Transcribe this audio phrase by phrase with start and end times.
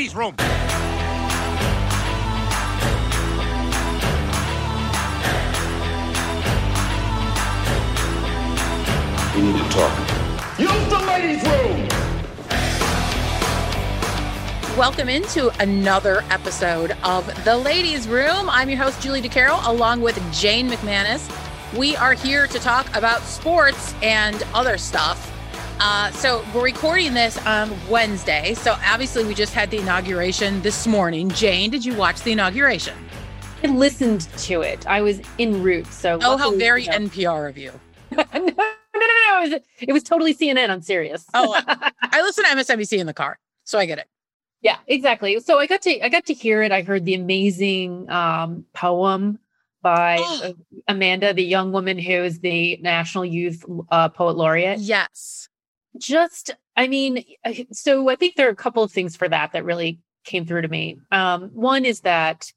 [0.00, 0.34] ladies' room.
[9.34, 9.92] We need to talk.
[10.58, 11.99] Use the ladies' room.
[14.78, 18.48] Welcome into another episode of The Ladies Room.
[18.48, 21.28] I'm your host, Julie DiCaro, along with Jane McManus.
[21.76, 25.26] We are here to talk about sports and other stuff.
[25.80, 28.54] Uh, so, we're recording this on Wednesday.
[28.54, 31.28] So, obviously, we just had the inauguration this morning.
[31.30, 32.94] Jane, did you watch the inauguration?
[33.62, 34.86] I listened to it.
[34.86, 35.86] I was en route.
[35.88, 37.72] So Oh, how very you know- NPR of you.
[38.12, 38.60] no, no, no, no,
[38.94, 39.42] no.
[39.44, 41.26] It was, it was totally CNN on Sirius.
[41.34, 44.06] Oh, I listen to MSNBC in the car, so I get it.
[44.60, 45.38] Yeah, exactly.
[45.40, 46.72] So I got to I got to hear it.
[46.72, 49.38] I heard the amazing um, poem
[49.82, 50.54] by Oh.
[50.88, 54.78] Amanda, the young woman who is the National Youth uh, Poet Laureate.
[54.80, 55.48] Yes.
[55.98, 57.24] just i mean
[57.72, 60.62] so i think there are a couple of things for that that really came through
[60.62, 62.52] to me um, one is that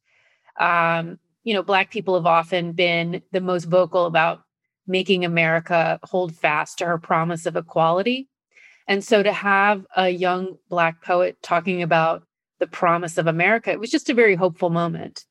[0.60, 4.42] um, you know black people have often been the most vocal about
[4.86, 8.30] making america hold fast to her promise of equality
[8.88, 12.24] and so to have a young black poet talking about
[12.60, 15.26] the promise of america it was just a very hopeful moment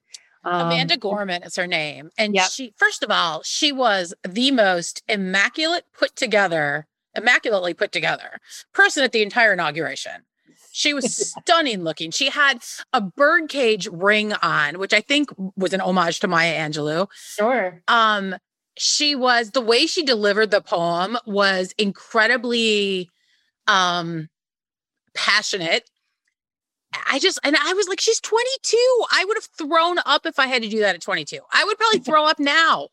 [0.44, 2.11] um, Amanda Gorman is her name.
[2.19, 2.50] And Yep.
[2.50, 6.86] she, first of all, she was the most immaculate put together,
[7.17, 8.41] immaculately put together
[8.72, 10.25] person at the entire inauguration.
[10.72, 12.11] She was stunning looking.
[12.11, 17.06] She had a birdcage ring on, which I think was an homage to Maya Angelou.
[17.14, 18.34] sure Um,
[18.77, 23.11] she was the way she delivered the poem was incredibly
[23.67, 24.29] um
[25.15, 25.89] passionate.
[27.11, 28.77] I just and I was like, she's 22.
[29.13, 31.39] I would have thrown up if I had to do that at 22.
[31.53, 32.89] I would probably throw up now.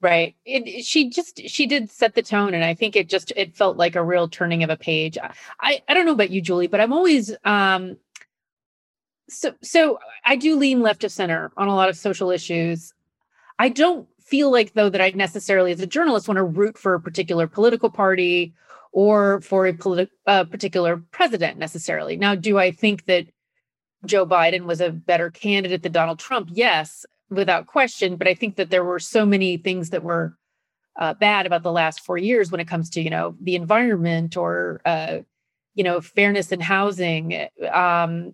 [0.00, 0.36] Right.
[0.44, 3.76] It, she just she did set the tone and I think it just it felt
[3.76, 5.16] like a real turning of a page.
[5.60, 7.96] I I don't know about you Julie, but I'm always um
[9.28, 12.92] so so I do lean left of center on a lot of social issues.
[13.58, 16.94] I don't feel like though that I necessarily as a journalist want to root for
[16.94, 18.52] a particular political party
[18.96, 22.16] or for a politi- uh, particular president necessarily.
[22.16, 23.26] Now, do I think that
[24.06, 26.48] Joe Biden was a better candidate than Donald Trump?
[26.50, 28.16] Yes, without question.
[28.16, 30.34] But I think that there were so many things that were
[30.98, 34.34] uh, bad about the last four years when it comes to you know the environment
[34.34, 35.18] or uh,
[35.74, 38.32] you know fairness in housing, um,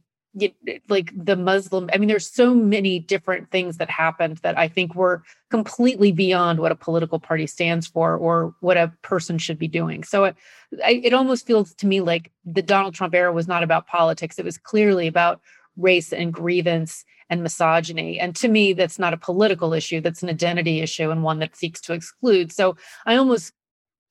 [0.89, 1.91] like the Muslim.
[1.93, 6.59] I mean, there's so many different things that happened that I think were completely beyond
[6.59, 10.05] what a political party stands for or what a person should be doing.
[10.05, 10.37] So it,
[10.73, 14.39] it almost feels to me like the Donald Trump era was not about politics.
[14.39, 15.41] It was clearly about
[15.77, 18.19] race and grievance and misogyny.
[18.19, 21.57] And to me, that's not a political issue, that's an identity issue and one that
[21.57, 22.53] seeks to exclude.
[22.53, 23.53] So I almost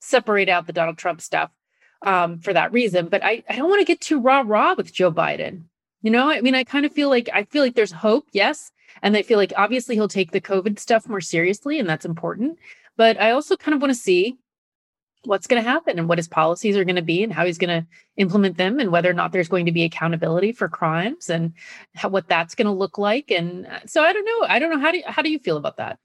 [0.02, 1.52] separate out the Donald Trump stuff
[2.04, 3.08] um, for that reason.
[3.08, 5.64] But I, I don't want to get too rah rah with Joe Biden.
[6.02, 8.72] You know, I mean, I kind of feel like I feel like there's hope, yes.
[9.02, 12.58] And I feel like obviously he'll take the COVID stuff more seriously, and that's important.
[12.98, 14.38] But I also kind of want to see
[15.26, 17.58] what's going to happen and what his policies are going to be and how he's
[17.58, 21.30] going to implement them and whether or not there's going to be accountability for crimes
[21.30, 21.54] and
[21.96, 24.72] how, what that's going to look like and uh, so i don't know i don't
[24.72, 26.00] know how do you, how do you feel about that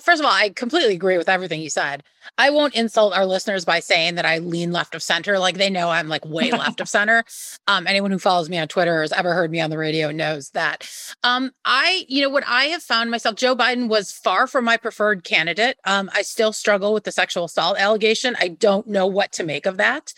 [0.00, 2.02] First of all, I completely agree with everything you said.
[2.38, 5.38] I won't insult our listeners by saying that I lean left of center.
[5.38, 7.24] Like they know I'm like way left of center.
[7.66, 10.10] Um, anyone who follows me on Twitter or has ever heard me on the radio
[10.10, 10.90] knows that.
[11.22, 14.76] Um, I, you know, what I have found myself, Joe Biden was far from my
[14.76, 15.76] preferred candidate.
[15.84, 18.36] Um, I still struggle with the sexual assault allegation.
[18.40, 20.14] I don't know what to make of that.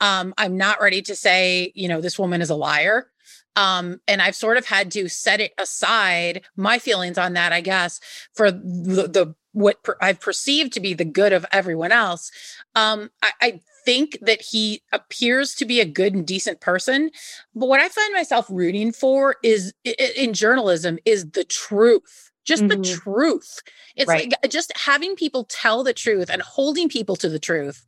[0.00, 3.10] Um, I'm not ready to say, you know, this woman is a liar.
[3.56, 7.60] Um, and I've sort of had to set it aside, my feelings on that, I
[7.60, 8.00] guess,
[8.34, 12.30] for the, the what per, I've perceived to be the good of everyone else.
[12.74, 17.10] Um, I, I think that he appears to be a good and decent person,
[17.54, 22.30] but what I find myself rooting for is in journalism is the truth.
[22.44, 23.02] Just the Mhm.
[23.02, 23.60] truth.
[23.96, 24.30] It's Right.
[24.42, 27.84] like just having people tell the truth and holding people to the truth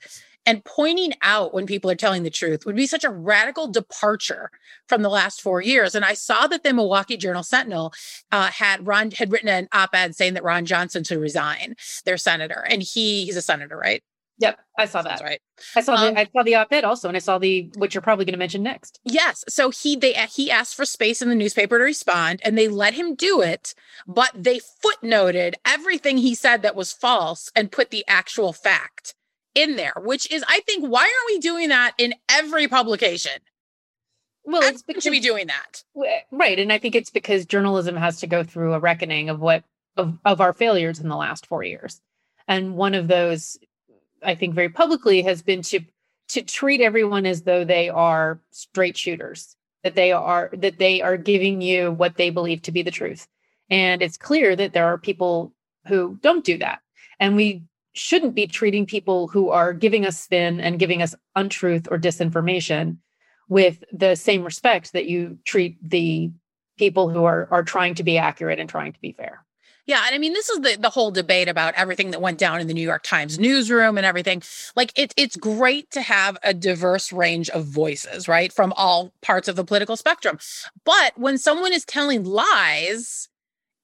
[0.47, 4.51] and pointing out when people are telling the truth would be such a radical departure
[4.89, 5.95] from the last four years.
[5.95, 7.93] And I saw that the Milwaukee Journal Sentinel
[8.33, 12.65] uh, had Ron had written an op-ed saying that Ron Johnson should resign, their senator,
[12.71, 14.03] and he he's a senator, right?
[14.39, 15.41] yep i saw that That's right.
[15.77, 18.03] i saw Um, the i saw the op-ed also and i saw the what you're
[18.03, 19.45] probably going to mention next Yes.
[19.49, 22.93] So he they he asked for space in the newspaper to respond, and they let
[22.95, 23.75] him do it,
[24.07, 29.15] but they footnoted everything he said that was false and put the actual fact
[29.57, 33.33] in there, which is, I think, why aren't we doing that in every publication?
[34.49, 35.83] well Everyone it's because should be doing that.
[36.31, 39.65] right and i think it's because journalism has to go through a reckoning of what
[39.97, 42.01] of, of our failures in the last four years.
[42.49, 43.59] And one of those,
[44.23, 45.81] I think, very publicly has been to
[46.29, 51.17] to treat everyone as though they are straight shooters, that they are that they are
[51.17, 53.27] giving you what they believe to be the truth.
[53.71, 55.53] And it's clear that there are people
[55.87, 56.81] who don't do that.
[57.19, 57.63] And we
[57.97, 62.99] shouldn't be treating people who are giving us spin and giving us untruth or disinformation
[63.49, 66.31] with the same respect that you treat the
[66.79, 69.45] people who are are trying to be accurate and trying to be fair.
[69.87, 72.61] Yeah, and I mean this is the the whole debate about everything that went down
[72.61, 74.43] in the New York Times newsroom and everything.
[74.75, 78.53] Like it's it's great to have a diverse range of voices, right?
[78.53, 80.39] From all parts of the political spectrum.
[80.85, 83.29] But when someone is telling lies,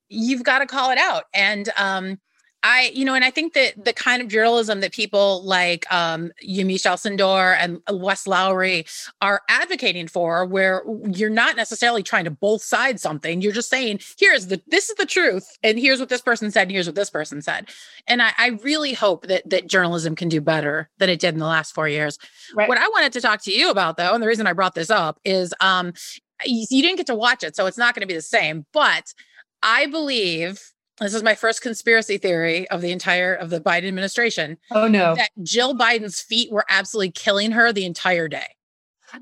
[0.09, 1.25] you've got to call it out.
[1.33, 2.19] And um
[2.65, 6.31] I, you know, and I think that the kind of journalism that people like um,
[6.43, 8.87] Alcindor and Wes Lowery
[9.21, 14.01] are advocating for, where you're not necessarily trying to both side something, you're just saying,
[14.19, 16.95] here's the, this is the truth, and here's what this person said, and here's what
[16.95, 17.69] this person said.
[18.07, 21.41] And I, I really hope that that journalism can do better than it did in
[21.41, 22.19] the last four years.
[22.55, 22.69] Right.
[22.69, 24.91] What I wanted to talk to you about, though, and the reason I brought this
[24.91, 25.95] up is, um,
[26.45, 28.67] you, you didn't get to watch it, so it's not going to be the same,
[28.73, 29.13] but
[29.63, 34.59] I believe this is my first conspiracy theory of the entire of the Biden administration.
[34.71, 35.15] Oh no.
[35.15, 38.57] That Jill Biden's feet were absolutely killing her the entire day.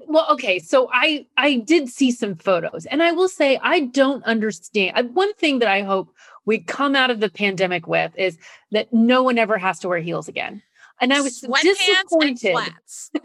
[0.07, 4.23] Well, okay, so I I did see some photos and I will say I don't
[4.25, 5.15] understand.
[5.15, 6.15] One thing that I hope
[6.45, 8.39] we come out of the pandemic with is
[8.73, 10.63] that no one ever has to wear heels again.
[11.01, 12.57] And I was disappointed.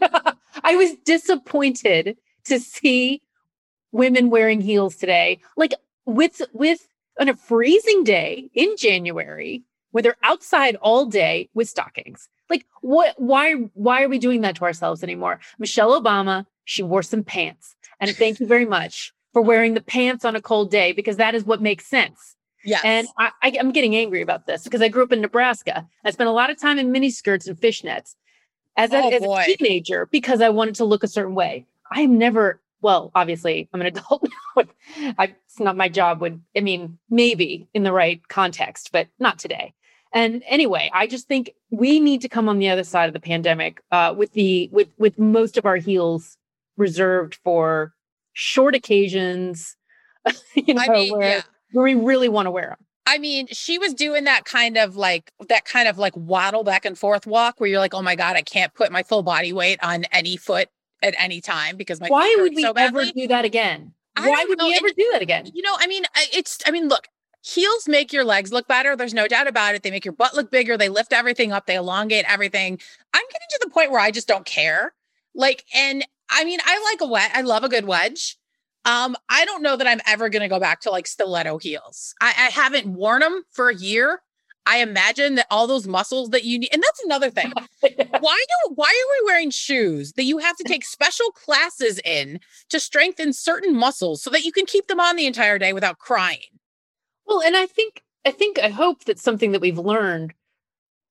[0.64, 3.22] I was disappointed to see
[3.92, 5.40] women wearing heels today.
[5.56, 6.88] Like with with
[7.20, 12.28] on a freezing day in January when they're outside all day with stockings.
[12.50, 15.40] Like what why why are we doing that to ourselves anymore?
[15.58, 17.74] Michelle Obama, she wore some pants.
[17.98, 21.34] And thank you very much for wearing the pants on a cold day because that
[21.34, 22.36] is what makes sense.
[22.64, 22.82] Yes.
[22.84, 25.86] And I, I, am getting angry about this because I grew up in Nebraska.
[26.04, 28.16] I spent a lot of time in mini skirts and fishnets
[28.76, 31.66] as, a, oh, as a teenager because I wanted to look a certain way.
[31.92, 34.24] I am never well, obviously, I'm an adult
[34.56, 34.64] now.
[35.18, 36.20] I, it's not my job.
[36.20, 39.74] Would I mean maybe in the right context, but not today.
[40.12, 43.20] And anyway, I just think we need to come on the other side of the
[43.20, 46.38] pandemic uh, with the with with most of our heels
[46.76, 47.92] reserved for
[48.32, 49.76] short occasions.
[50.54, 51.42] you know, I mean, where, yeah.
[51.72, 52.86] where we really want to wear them.
[53.08, 56.84] I mean, she was doing that kind of like that kind of like waddle back
[56.84, 59.52] and forth walk where you're like, oh my God, I can't put my full body
[59.52, 60.68] weight on any foot
[61.02, 63.92] at any time because my why would we so ever do that again?
[64.16, 64.66] Why would know.
[64.66, 65.50] we ever do that again?
[65.52, 67.08] You know, I mean, it's I mean, look,
[67.42, 68.96] heels make your legs look better.
[68.96, 69.82] There's no doubt about it.
[69.82, 70.76] They make your butt look bigger.
[70.76, 71.66] They lift everything up.
[71.66, 72.80] They elongate everything.
[73.14, 74.94] I'm getting to the point where I just don't care.
[75.34, 77.30] Like, and I mean, I like a wet.
[77.34, 78.38] I love a good wedge.
[78.84, 82.14] Um, I don't know that I'm ever going to go back to like stiletto heels.
[82.20, 84.22] I, I haven't worn them for a year.
[84.66, 87.52] I imagine that all those muscles that you need, and that's another thing.
[87.82, 88.04] yeah.
[88.20, 92.40] Why do why are we wearing shoes that you have to take special classes in
[92.70, 95.98] to strengthen certain muscles so that you can keep them on the entire day without
[95.98, 96.40] crying?
[97.26, 100.34] Well, and I think I think I hope that something that we've learned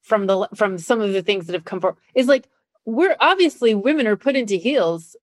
[0.02, 2.50] from the from some of the things that have come forward is like
[2.86, 5.16] we're obviously women are put into heels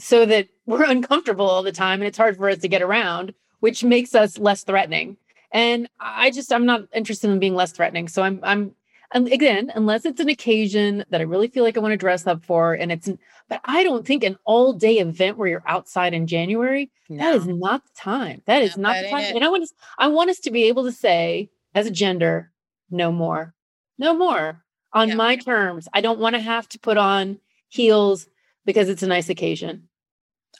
[0.00, 3.34] so that we're uncomfortable all the time and it's hard for us to get around,
[3.60, 5.16] which makes us less threatening.
[5.52, 8.08] And I just I'm not interested in being less threatening.
[8.08, 8.74] So I'm I'm
[9.12, 12.26] and again, unless it's an occasion that I really feel like I want to dress
[12.26, 13.08] up for, and it's,
[13.48, 17.16] but I don't think an all day event where you're outside in January, no.
[17.16, 18.42] that is not the time.
[18.44, 19.24] That is no, not that the time.
[19.24, 19.36] It.
[19.36, 22.52] And I want us, I want us to be able to say as a gender,
[22.90, 23.54] no more,
[23.98, 24.62] no more
[24.92, 25.14] on yeah.
[25.14, 25.88] my terms.
[25.94, 27.38] I don't want to have to put on
[27.68, 28.28] heels
[28.66, 29.88] because it's a nice occasion.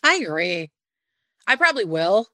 [0.02, 0.70] I agree.
[1.46, 2.28] I probably will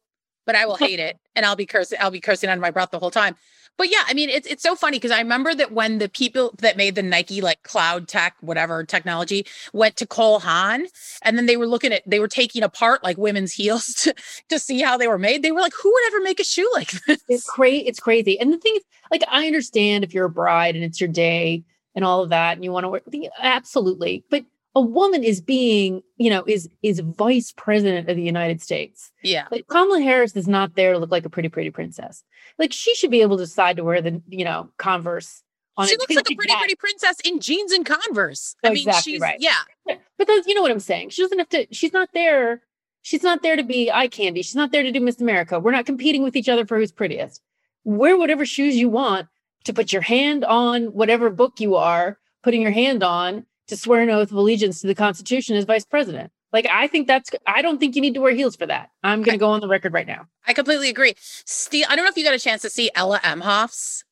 [0.46, 2.90] but I will hate it and I'll be cursing I'll be cursing under my breath
[2.90, 3.36] the whole time.
[3.76, 6.54] But yeah, I mean it's it's so funny because I remember that when the people
[6.58, 10.86] that made the Nike like cloud tech whatever technology went to Cole Haan
[11.22, 14.14] and then they were looking at they were taking apart like women's heels to,
[14.48, 15.42] to see how they were made.
[15.42, 17.22] They were like who would ever make a shoe like this?
[17.28, 18.38] It's crazy it's crazy.
[18.38, 21.64] And the thing is like I understand if you're a bride and it's your day
[21.94, 23.00] and all of that and you want to wear
[23.40, 24.24] absolutely.
[24.30, 24.44] But
[24.74, 29.12] a woman is being, you know, is is vice president of the United States.
[29.22, 29.46] Yeah.
[29.50, 32.24] Like Kamala Harris is not there to look like a pretty, pretty princess.
[32.58, 35.42] Like she should be able to decide to wear the, you know, Converse.
[35.76, 36.60] On she looks like a pretty, hat.
[36.60, 38.54] pretty princess in jeans and Converse.
[38.62, 39.38] I mean, exactly she's right.
[39.40, 39.62] yeah.
[39.86, 41.10] But that's, you know what I'm saying.
[41.10, 41.66] She doesn't have to.
[41.72, 42.62] She's not there.
[43.02, 44.42] She's not there to be eye candy.
[44.42, 45.60] She's not there to do Miss America.
[45.60, 47.42] We're not competing with each other for who's prettiest.
[47.82, 49.28] Wear whatever shoes you want
[49.64, 54.02] to put your hand on whatever book you are putting your hand on to swear
[54.02, 56.30] an oath of allegiance to the Constitution as vice president.
[56.52, 58.90] Like I think that's I don't think you need to wear heels for that.
[59.02, 60.26] I'm going to go on the record right now.
[60.46, 61.14] I completely agree.
[61.18, 64.04] Steve, I don't know if you got a chance to see Ella Emhoff's.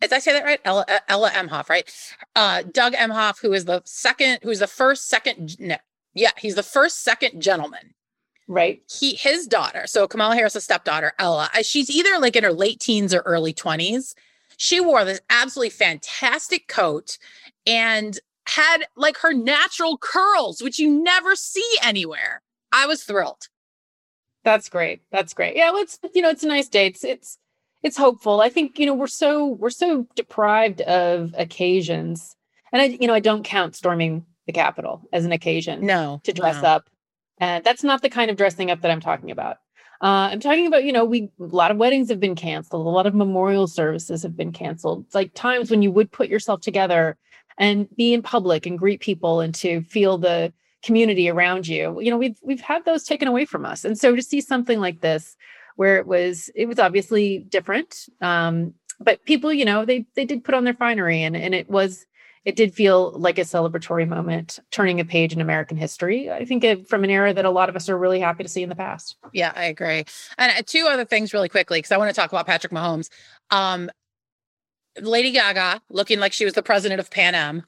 [0.00, 0.60] Did I say that right?
[0.64, 1.92] Ella, uh, Ella Emhoff, right?
[2.34, 5.76] Uh, Doug Emhoff, who is the second, who's the first second, no,
[6.14, 7.94] yeah, he's the first second gentleman.
[8.48, 8.82] Right.
[8.90, 12.80] He, his daughter, so Kamala Harris's stepdaughter, Ella, uh, she's either like in her late
[12.80, 14.14] teens or early 20s.
[14.56, 17.18] She wore this absolutely fantastic coat
[17.66, 18.18] and
[18.50, 22.42] had like her natural curls, which you never see anywhere.
[22.72, 23.48] I was thrilled.
[24.44, 25.02] That's great.
[25.10, 25.56] That's great.
[25.56, 26.86] Yeah, well, it's you know, it's a nice day.
[26.86, 27.38] It's it's
[27.82, 28.40] it's hopeful.
[28.40, 32.36] I think, you know, we're so we're so deprived of occasions.
[32.72, 36.20] And I, you know, I don't count storming the Capitol as an occasion No.
[36.24, 36.68] to dress no.
[36.68, 36.90] up.
[37.38, 39.56] And that's not the kind of dressing up that I'm talking about.
[40.02, 42.90] Uh, I'm talking about, you know, we a lot of weddings have been canceled, a
[42.90, 45.04] lot of memorial services have been canceled.
[45.06, 47.16] It's like times when you would put yourself together
[47.60, 50.52] and be in public and greet people and to feel the
[50.82, 52.00] community around you.
[52.00, 53.84] You know, we've we've had those taken away from us.
[53.84, 55.36] And so to see something like this
[55.76, 58.06] where it was it was obviously different.
[58.20, 61.70] Um, but people, you know, they they did put on their finery and and it
[61.70, 62.06] was
[62.46, 66.30] it did feel like a celebratory moment, turning a page in American history.
[66.30, 68.48] I think it, from an era that a lot of us are really happy to
[68.48, 69.16] see in the past.
[69.34, 70.06] Yeah, I agree.
[70.38, 73.10] And uh, two other things really quickly, because I want to talk about Patrick Mahomes.
[73.50, 73.90] Um,
[75.00, 77.64] Lady Gaga looking like she was the president of Pan Am.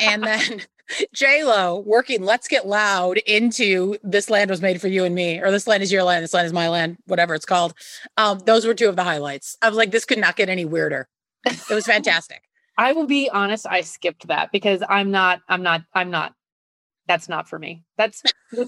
[0.00, 0.62] and then
[1.12, 5.40] J Lo working Let's Get Loud into This Land Was Made for You and Me,
[5.40, 7.74] or This Land Is Your Land, This Land Is My Land, whatever it's called.
[8.16, 9.56] Um, those were two of the highlights.
[9.62, 11.08] I was like, this could not get any weirder.
[11.44, 12.42] It was fantastic.
[12.78, 16.34] I will be honest, I skipped that because I'm not, I'm not, I'm not,
[17.06, 17.82] that's not for me.
[17.98, 18.22] That's,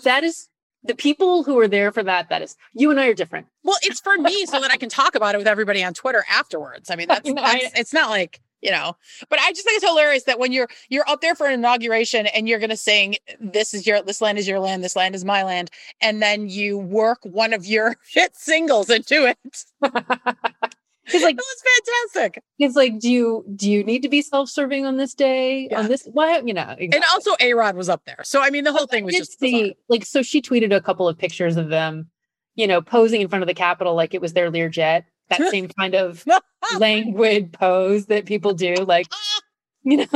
[0.04, 0.48] that is
[0.84, 2.28] the people who are there for that.
[2.28, 3.46] That is, you and I are different.
[3.64, 6.24] Well, it's for me so that I can talk about it with everybody on Twitter
[6.30, 6.90] afterwards.
[6.90, 8.96] I mean, that's, I know, I- that's it's not like you know,
[9.28, 12.26] but I just think it's hilarious that when you're you're up there for an inauguration
[12.28, 15.16] and you're going to sing "This is your this land is your land, this land
[15.16, 15.70] is my land,"
[16.00, 19.64] and then you work one of your hit singles into it.
[21.14, 24.84] It's like, It was fantastic, it's like, do you, do you need to be self-serving
[24.86, 25.68] on this day?
[25.70, 25.80] Yeah.
[25.80, 28.20] On this, why you know, and also A Rod was up there.
[28.24, 29.70] So I mean, the whole thing was just bizarre.
[29.88, 32.10] like, so she tweeted a couple of pictures of them,
[32.54, 35.04] you know, posing in front of the Capitol like it was their Learjet.
[35.28, 36.24] That same kind of
[36.78, 39.06] languid pose that people do, like,
[39.84, 40.06] you know,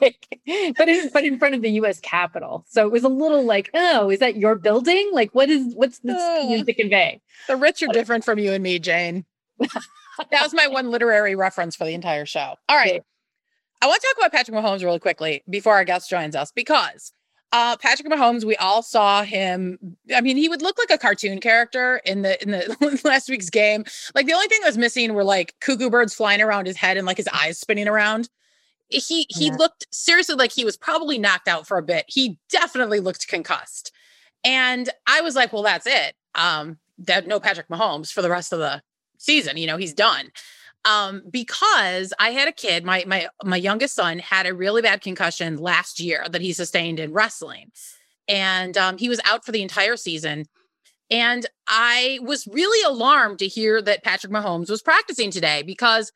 [0.00, 0.26] like,
[0.76, 2.00] but in, but in front of the U.S.
[2.00, 2.64] Capitol.
[2.68, 5.10] So it was a little like, oh, is that your building?
[5.12, 6.64] Like, what is what's this Uh.
[6.64, 7.20] to convey?
[7.46, 9.24] the rich are different from you and me, Jane.
[10.30, 12.54] That was my one literary reference for the entire show.
[12.68, 13.02] All right.
[13.82, 17.12] I want to talk about Patrick Mahomes really quickly before our guest joins us because
[17.52, 19.78] uh, Patrick Mahomes, we all saw him.
[20.14, 23.50] I mean, he would look like a cartoon character in the in the last week's
[23.50, 23.84] game.
[24.14, 26.96] Like the only thing that was missing were like cuckoo birds flying around his head
[26.96, 28.28] and like his eyes spinning around.
[28.88, 29.56] He he Yeah.
[29.56, 32.04] looked seriously like he was probably knocked out for a bit.
[32.08, 33.92] He definitely looked concussed.
[34.44, 36.14] And I was like, well, that's it.
[36.34, 38.82] Um, that no Patrick Mahomes for the rest of the
[39.18, 39.56] season.
[39.56, 40.30] You know, he's done.
[40.86, 45.00] Um, because I had a kid, my my my youngest son had a really bad
[45.00, 47.70] concussion last year that he sustained in wrestling.
[48.28, 50.44] And um, he was out for the entire season.
[51.10, 56.12] And I was really alarmed to hear that Patrick Mahomes was practicing today because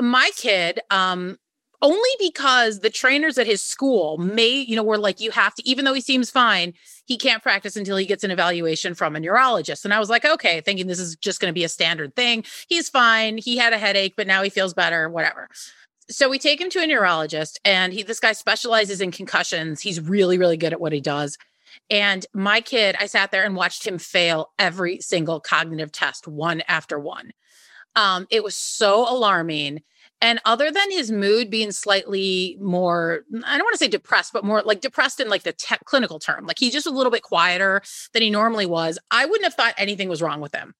[0.00, 1.38] my kid, um,
[1.82, 5.68] only because the trainers at his school may, you know, were like, you have to,
[5.68, 6.74] even though he seems fine,
[7.06, 9.84] he can't practice until he gets an evaluation from a neurologist.
[9.84, 12.44] And I was like, okay, thinking this is just going to be a standard thing.
[12.68, 13.38] He's fine.
[13.38, 15.48] He had a headache, but now he feels better, whatever.
[16.10, 19.80] So we take him to a neurologist, and he, this guy specializes in concussions.
[19.80, 21.38] He's really, really good at what he does.
[21.88, 26.62] And my kid, I sat there and watched him fail every single cognitive test, one
[26.68, 27.30] after one.
[27.94, 29.82] Um, it was so alarming.
[30.22, 34.44] And other than his mood being slightly more, I don't want to say depressed, but
[34.44, 37.22] more like depressed in like the te- clinical term, like he's just a little bit
[37.22, 37.80] quieter
[38.12, 38.98] than he normally was.
[39.10, 40.74] I wouldn't have thought anything was wrong with him.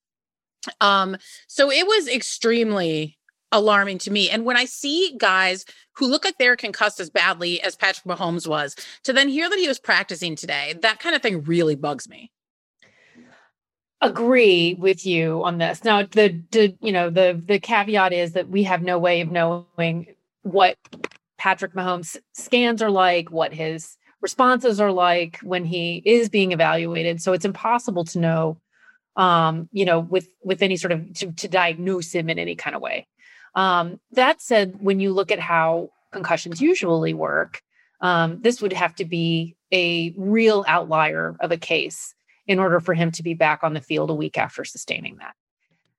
[0.80, 1.16] Um,
[1.48, 3.18] so it was extremely
[3.52, 4.30] alarming to me.
[4.30, 5.64] And when I see guys
[5.96, 9.58] who look like they're concussed as badly as Patrick Mahomes was, to then hear that
[9.58, 12.30] he was practicing today, that kind of thing really bugs me.
[14.00, 15.84] Agree with you on this.
[15.84, 19.30] Now, the, the you know the the caveat is that we have no way of
[19.30, 20.76] knowing what
[21.38, 27.22] Patrick Mahomes scans are like, what his responses are like when he is being evaluated.
[27.22, 28.60] So it's impossible to know,
[29.16, 32.76] um, you know, with with any sort of to, to diagnose him in any kind
[32.76, 33.06] of way.
[33.54, 37.62] Um, that said, when you look at how concussions usually work,
[38.00, 42.14] um, this would have to be a real outlier of a case
[42.46, 45.34] in order for him to be back on the field a week after sustaining that.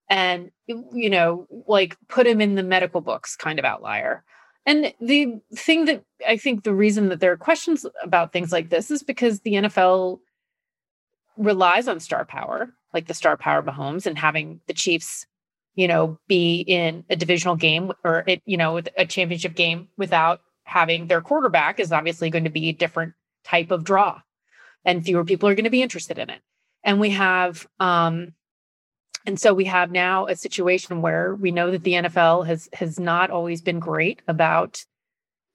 [0.10, 4.24] And, you know, like put him in the medical books kind of outlier.
[4.66, 8.70] And the thing that I think the reason that there are questions about things like
[8.70, 10.20] this is because the NFL
[11.38, 15.26] relies on star power, like the star power Mahomes, and having the Chiefs,
[15.76, 20.42] you know, be in a divisional game or it, you know, a championship game without
[20.64, 24.22] having their quarterback is obviously going to be a different type of draw,
[24.86, 26.42] and fewer people are going to be interested in it.
[26.84, 28.34] And we have, um,
[29.26, 33.00] and so we have now a situation where we know that the NFL has has
[33.00, 34.84] not always been great about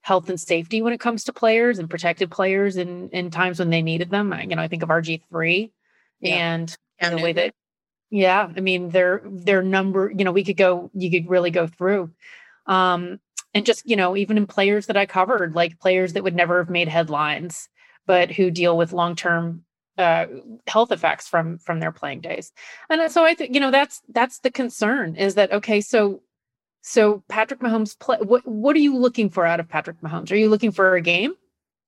[0.01, 3.69] health and safety when it comes to players and protected players in in times when
[3.69, 4.33] they needed them.
[4.39, 5.73] You know, I think of RG three
[6.21, 6.35] yeah.
[6.35, 7.53] and the way that
[8.09, 11.67] yeah, I mean their their number, you know, we could go you could really go
[11.67, 12.11] through.
[12.67, 13.19] Um
[13.53, 16.59] and just, you know, even in players that I covered, like players that would never
[16.59, 17.69] have made headlines,
[18.07, 19.63] but who deal with long-term
[19.97, 20.27] uh,
[20.67, 22.51] health effects from from their playing days.
[22.89, 26.21] And so I think you know that's that's the concern is that okay, so
[26.81, 30.31] so Patrick Mahomes play what what are you looking for out of Patrick Mahomes?
[30.31, 31.33] Are you looking for a game?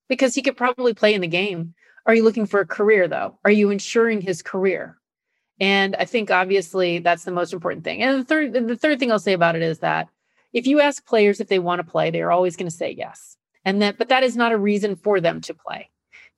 [0.07, 1.75] Because he could probably play in the game.
[2.05, 3.37] Are you looking for a career though?
[3.45, 4.97] Are you ensuring his career?
[5.59, 8.01] And I think obviously that's the most important thing.
[8.01, 10.09] And the third the third thing I'll say about it is that
[10.51, 12.91] if you ask players if they want to play, they are always going to say
[12.97, 13.37] yes.
[13.65, 15.89] And that but that is not a reason for them to play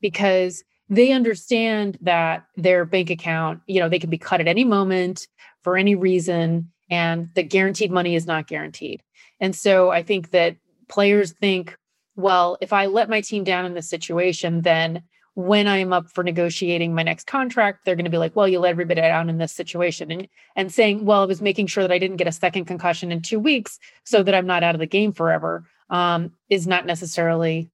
[0.01, 4.65] because they understand that their bank account, you know, they can be cut at any
[4.65, 5.27] moment
[5.63, 9.01] for any reason and the guaranteed money is not guaranteed.
[9.39, 10.57] And so I think that
[10.89, 11.77] players think,
[12.17, 15.01] well, if I let my team down in this situation, then
[15.33, 18.59] when I'm up for negotiating my next contract, they're going to be like, well, you
[18.59, 20.11] let everybody down in this situation.
[20.11, 20.27] And
[20.57, 23.21] and saying, well, I was making sure that I didn't get a second concussion in
[23.21, 27.71] two weeks so that I'm not out of the game forever, um, is not necessarily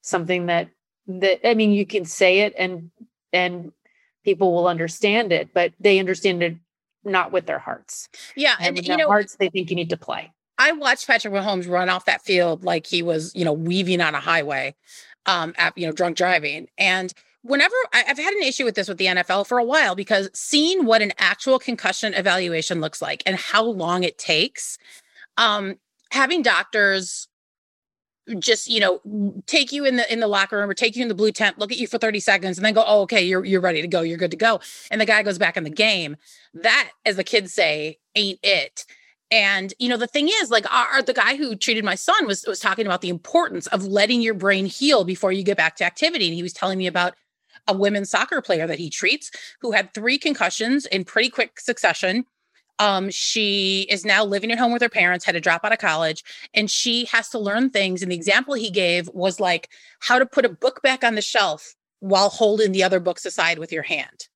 [0.00, 0.70] something that
[1.08, 2.90] that I mean, you can say it and
[3.32, 3.72] and
[4.24, 6.56] people will understand it, but they understand it
[7.04, 8.08] not with their hearts.
[8.36, 10.32] Yeah, and, and with you their know, hearts, they think you need to play.
[10.58, 14.14] I watched Patrick Mahomes run off that field like he was, you know, weaving on
[14.14, 14.74] a highway,
[15.26, 16.66] um, at, you know, drunk driving.
[16.76, 19.94] And whenever I, I've had an issue with this with the NFL for a while
[19.94, 24.78] because seeing what an actual concussion evaluation looks like and how long it takes,
[25.36, 25.76] um,
[26.10, 27.27] having doctors
[28.38, 29.00] just you know
[29.46, 31.58] take you in the in the locker room or take you in the blue tent
[31.58, 33.88] look at you for 30 seconds and then go oh okay you're you're ready to
[33.88, 34.60] go you're good to go.
[34.90, 36.16] And the guy goes back in the game.
[36.54, 38.84] That as the kids say ain't it.
[39.30, 42.44] And you know the thing is like our, the guy who treated my son was
[42.46, 45.84] was talking about the importance of letting your brain heal before you get back to
[45.84, 46.26] activity.
[46.26, 47.14] And he was telling me about
[47.66, 52.24] a women's soccer player that he treats who had three concussions in pretty quick succession
[52.78, 55.78] um, she is now living at home with her parents, had to drop out of
[55.78, 56.22] college,
[56.54, 58.02] and she has to learn things.
[58.02, 59.68] And the example he gave was like
[60.00, 63.58] how to put a book back on the shelf while holding the other books aside
[63.58, 64.28] with your hand.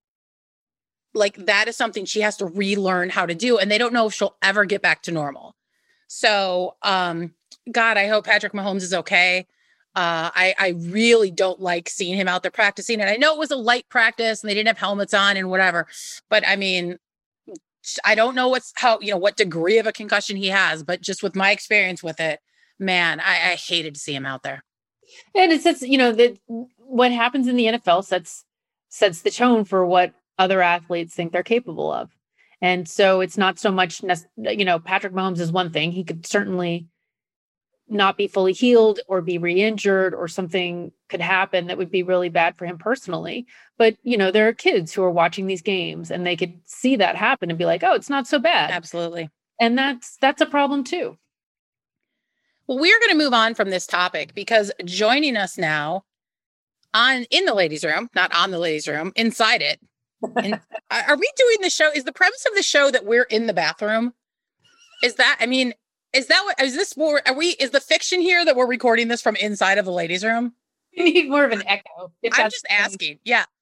[1.15, 3.59] Like that is something she has to relearn how to do.
[3.59, 5.55] And they don't know if she'll ever get back to normal.
[6.09, 7.35] So, um,
[7.71, 9.47] God, I hope Patrick Mahomes is okay.
[9.95, 13.01] Uh, I, I really don't like seeing him out there practicing.
[13.01, 15.51] And I know it was a light practice and they didn't have helmets on and
[15.51, 15.87] whatever.
[16.31, 16.99] But I mean,
[18.05, 21.01] I don't know what's how, you know, what degree of a concussion he has, but
[21.01, 22.41] just with my experience with it,
[22.79, 24.65] man, I, I hated to see him out there.
[25.35, 26.39] And it's, it's you know, that
[26.77, 28.45] what happens in the NFL sets
[28.89, 32.11] sets the tone for what other athletes think they're capable of.
[32.61, 34.03] And so it's not so much,
[34.37, 35.93] you know, Patrick Mahomes is one thing.
[35.93, 36.87] He could certainly
[37.93, 42.31] not be fully healed or be re-injured or something could happen that would be really
[42.31, 43.47] bad for him personally.
[43.77, 46.97] But you know there are kids who are watching these games and they could see
[46.97, 48.71] that happen and be like oh it's not so bad.
[48.71, 49.31] Absolutely.
[49.61, 51.19] And that's that's a problem too.
[52.67, 56.05] Well we are going to move on from this topic because joining us now
[56.95, 59.81] on in the ladies room not on the ladies room inside it
[60.37, 63.47] and are we doing the show is the premise of the show that we're in
[63.47, 64.15] the bathroom?
[65.03, 65.75] Is that i mean
[66.13, 69.09] is that what is this more are we is the fiction here that we're recording
[69.09, 70.55] this from inside of the ladies' room?
[70.95, 72.13] You need more of an echo.
[72.33, 73.19] I'm just asking.
[73.25, 73.45] Yeah.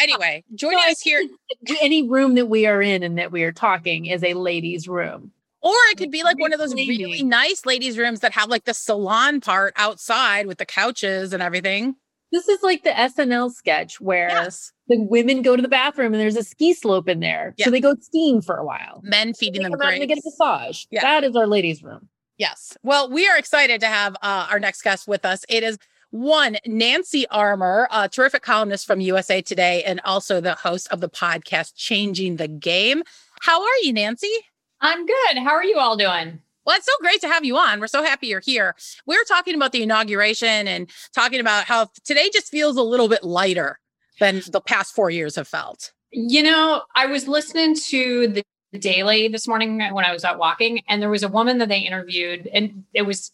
[0.00, 1.22] Anyway, joining us here.
[1.80, 5.30] Any room that we are in and that we are talking is a ladies' room.
[5.62, 8.64] Or it could be like one of those really nice ladies' rooms that have like
[8.64, 11.94] the salon part outside with the couches and everything.
[12.32, 14.72] This is like the SNL sketch where yes.
[14.88, 17.54] the women go to the bathroom and there's a ski slope in there.
[17.58, 19.00] So they go skiing for a while.
[19.04, 19.98] Men feeding them grapes.
[19.98, 20.84] They get a massage.
[20.90, 21.02] Yeah.
[21.02, 22.08] That is our ladies' room.
[22.36, 22.76] Yes.
[22.82, 25.44] Well, we are excited to have uh, our next guest with us.
[25.48, 25.78] It is
[26.10, 31.08] one, Nancy Armour, a terrific columnist from USA Today, and also the host of the
[31.08, 33.02] podcast Changing the Game.
[33.40, 34.32] How are you, Nancy?
[34.80, 35.38] I'm good.
[35.38, 36.40] How are you all doing?
[36.66, 37.78] Well, it's so great to have you on.
[37.78, 38.74] We're so happy you're here.
[39.06, 43.08] We are talking about the inauguration and talking about how today just feels a little
[43.08, 43.78] bit lighter
[44.18, 45.92] than the past four years have felt.
[46.10, 48.42] You know, I was listening to the
[48.78, 51.78] Daily this morning when I was out walking, and there was a woman that they
[51.78, 53.30] interviewed, and it was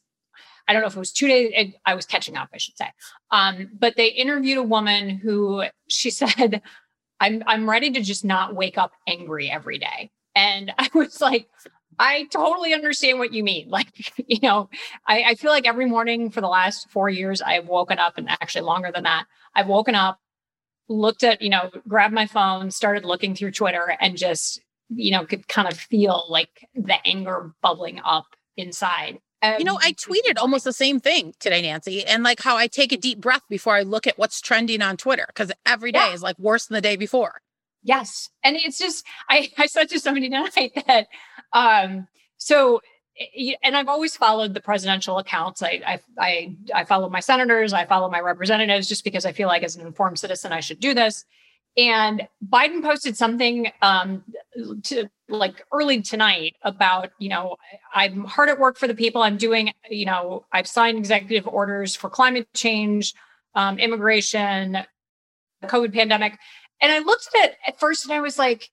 [0.69, 1.75] I don't know if it was two days.
[1.85, 2.87] I was catching up, I should say.
[3.31, 6.63] Um, but they interviewed a woman who she said,
[7.19, 10.11] I'm I'm ready to just not wake up angry every day.
[10.37, 11.49] And I was like,
[12.03, 13.69] I totally understand what you mean.
[13.71, 13.89] Like,
[14.27, 14.69] you know,
[15.07, 18.29] I, I feel like every morning for the last four years, I've woken up and
[18.29, 20.19] actually longer than that, I've woken up,
[20.89, 24.61] looked at, you know, grabbed my phone, started looking through Twitter and just,
[24.91, 29.19] you know, could kind of feel like the anger bubbling up inside.
[29.59, 32.93] You know, I tweeted almost the same thing today, Nancy, and like how I take
[32.93, 36.13] a deep breath before I look at what's trending on Twitter because every day Yeah.
[36.15, 37.41] is like worse than the day before.
[37.83, 38.31] Yes.
[38.45, 41.09] And it's just, I, I said to somebody tonight that,
[41.53, 42.81] um, so,
[43.63, 45.63] and I've always followed the presidential accounts.
[45.63, 49.49] I, I, I, I follow my senators, I follow my representatives just because I feel
[49.49, 51.25] like as an informed citizen, I should do this.
[51.77, 54.25] And Biden posted something, um,
[54.85, 57.57] to like early tonight about, you know,
[57.95, 59.23] I'm hard at work for the people.
[59.23, 63.15] I'm doing, you know, I've signed executive orders for climate change,
[63.55, 64.79] um, immigration,
[65.65, 66.39] COVID pandemic.
[66.83, 68.71] And I looked at it at first and I was like,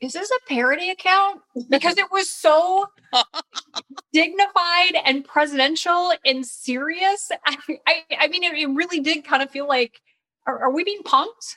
[0.00, 1.40] is this a parody account?
[1.68, 2.86] Because it was so
[4.12, 7.30] dignified and presidential and serious.
[7.46, 10.00] I, I, I mean, it, it really did kind of feel like,
[10.46, 11.56] are, are we being punked?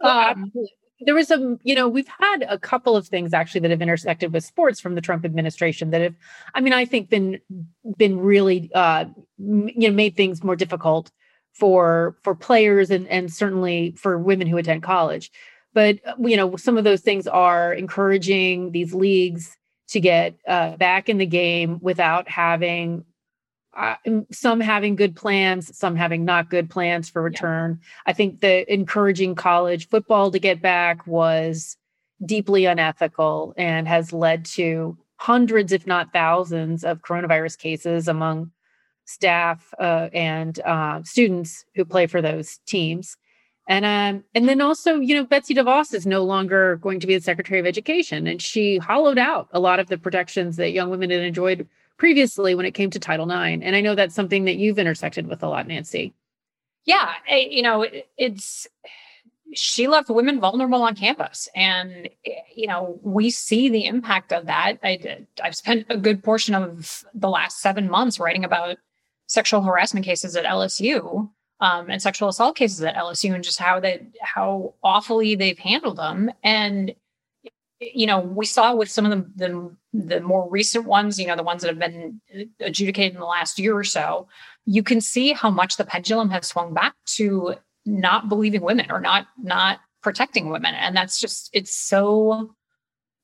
[0.00, 0.52] Um,
[1.04, 4.32] there was some, you know, we've had a couple of things actually that have intersected
[4.32, 6.14] with sports from the Trump administration that have,
[6.54, 7.40] I mean, I think been
[7.96, 9.06] been really, uh,
[9.38, 11.10] you know, made things more difficult
[11.52, 15.30] for for players and and certainly for women who attend college.
[15.74, 19.56] But uh, you know, some of those things are encouraging these leagues
[19.88, 23.04] to get uh, back in the game without having
[23.74, 23.96] uh,
[24.30, 27.80] some having good plans, some having not good plans for return.
[28.06, 31.76] I think the encouraging college football to get back was
[32.24, 38.50] deeply unethical and has led to hundreds, if not thousands, of coronavirus cases among
[39.04, 43.16] staff uh, and uh, students who play for those teams.
[43.68, 47.14] And um, and then also, you know, Betsy DeVos is no longer going to be
[47.14, 50.90] the Secretary of Education, and she hollowed out a lot of the protections that young
[50.90, 53.62] women had enjoyed previously when it came to Title IX.
[53.62, 56.12] And I know that's something that you've intersected with a lot, Nancy.
[56.84, 58.66] yeah, you know, it, it's
[59.54, 62.08] she left women vulnerable on campus, and
[62.54, 64.78] you know, we see the impact of that.
[64.82, 68.78] I I've spent a good portion of the last seven months writing about
[69.32, 71.30] sexual harassment cases at LSU.
[71.60, 75.96] Um, and sexual assault cases at LSU, and just how they how awfully they've handled
[75.96, 76.32] them.
[76.42, 76.92] And
[77.80, 81.36] you know, we saw with some of the, the the more recent ones, you know,
[81.36, 82.20] the ones that have been
[82.58, 84.26] adjudicated in the last year or so,
[84.64, 89.00] you can see how much the pendulum has swung back to not believing women or
[89.00, 92.54] not not protecting women and that's just it's so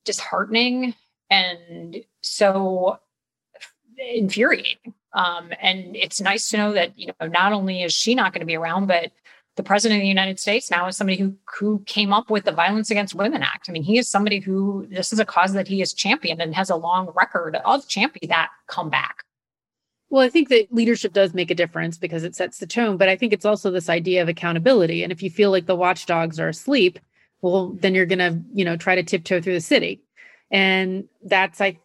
[0.05, 0.94] disheartening
[1.31, 2.99] and so
[3.99, 8.33] infuriating um, and it's nice to know that you know not only is she not
[8.33, 9.11] going to be around but
[9.57, 12.53] the president of the united states now is somebody who who came up with the
[12.53, 15.69] violence against women act i mean he is somebody who this is a cause that
[15.69, 19.25] he has championed and has a long record of championing that comeback
[20.11, 23.09] Well, I think that leadership does make a difference because it sets the tone, but
[23.09, 25.03] I think it's also this idea of accountability.
[25.03, 26.99] And if you feel like the watchdogs are asleep,
[27.43, 30.01] well, then you're going to, you know, try to tiptoe through the city.
[30.51, 31.79] And that's, I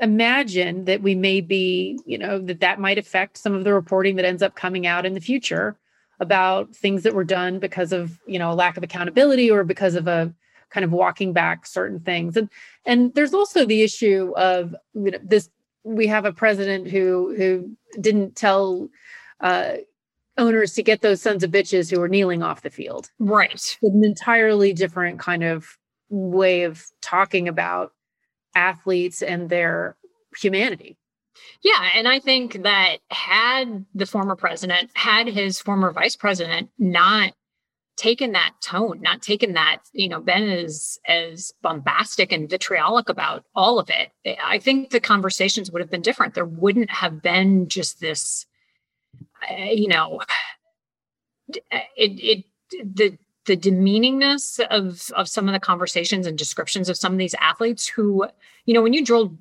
[0.00, 4.16] imagine that we may be, you know, that that might affect some of the reporting
[4.16, 5.76] that ends up coming out in the future
[6.20, 9.94] about things that were done because of, you know, a lack of accountability or because
[9.94, 10.32] of a
[10.70, 12.36] kind of walking back certain things.
[12.36, 12.48] And
[12.84, 15.48] and there's also the issue of you know, this
[15.84, 18.88] we have a president who who didn't tell
[19.40, 19.74] uh,
[20.38, 23.10] owners to get those sons of bitches who were kneeling off the field.
[23.18, 25.78] right An entirely different kind of
[26.08, 27.92] way of talking about
[28.54, 29.96] athletes and their
[30.40, 30.96] humanity.
[31.62, 37.32] Yeah, and I think that had the former president, had his former vice president not
[37.96, 43.44] taken that tone, not taken that, you know, been as as bombastic and vitriolic about
[43.54, 44.10] all of it,
[44.44, 46.34] I think the conversations would have been different.
[46.34, 48.46] There wouldn't have been just this,
[49.50, 50.20] uh, you know,
[51.48, 51.64] it
[51.96, 57.18] it the the demeaningness of of some of the conversations and descriptions of some of
[57.18, 58.26] these athletes who
[58.64, 59.36] you know when you drill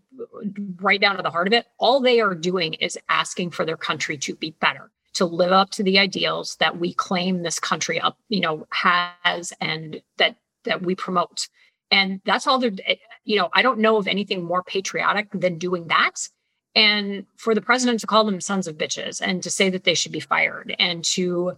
[0.82, 3.78] right down to the heart of it all they are doing is asking for their
[3.78, 8.00] country to be better to live up to the ideals that we claim this country
[8.00, 11.48] up you know has and that that we promote.
[11.92, 15.58] And that's all they're eh, you know i don't know of anything more patriotic than
[15.58, 16.28] doing that.
[16.76, 19.94] And for the president to call them sons of bitches and to say that they
[19.94, 21.54] should be fired and to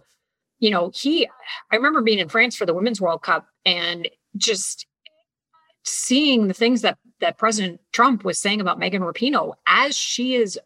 [0.58, 1.28] you know he
[1.70, 4.86] i remember being in france for the women's world cup and just
[5.84, 10.58] seeing the things that that president trump was saying about megan rapinoe as she is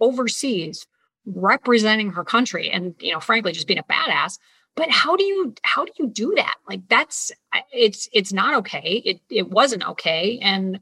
[0.00, 0.86] overseas
[1.34, 4.38] representing her country and you know frankly just being a badass.
[4.74, 6.54] But how do you how do you do that?
[6.68, 7.32] Like that's
[7.72, 9.02] it's it's not okay.
[9.04, 10.38] It it wasn't okay.
[10.40, 10.80] And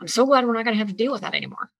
[0.00, 1.70] i'm so glad we're not going to have to deal with that anymore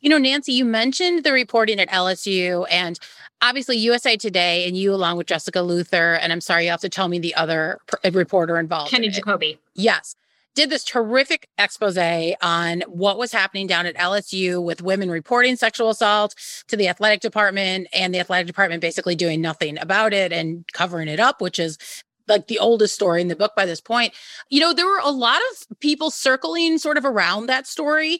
[0.00, 2.98] you know nancy you mentioned the reporting at lsu and
[3.42, 6.88] obviously usa today and you along with jessica luther and i'm sorry you have to
[6.88, 10.14] tell me the other pr- uh, reporter involved kenny in jacoby yes
[10.58, 11.96] did this terrific expose
[12.42, 16.34] on what was happening down at LSU with women reporting sexual assault
[16.66, 21.06] to the athletic department and the athletic department basically doing nothing about it and covering
[21.06, 21.78] it up, which is
[22.26, 24.12] like the oldest story in the book by this point.
[24.50, 28.18] You know, there were a lot of people circling sort of around that story.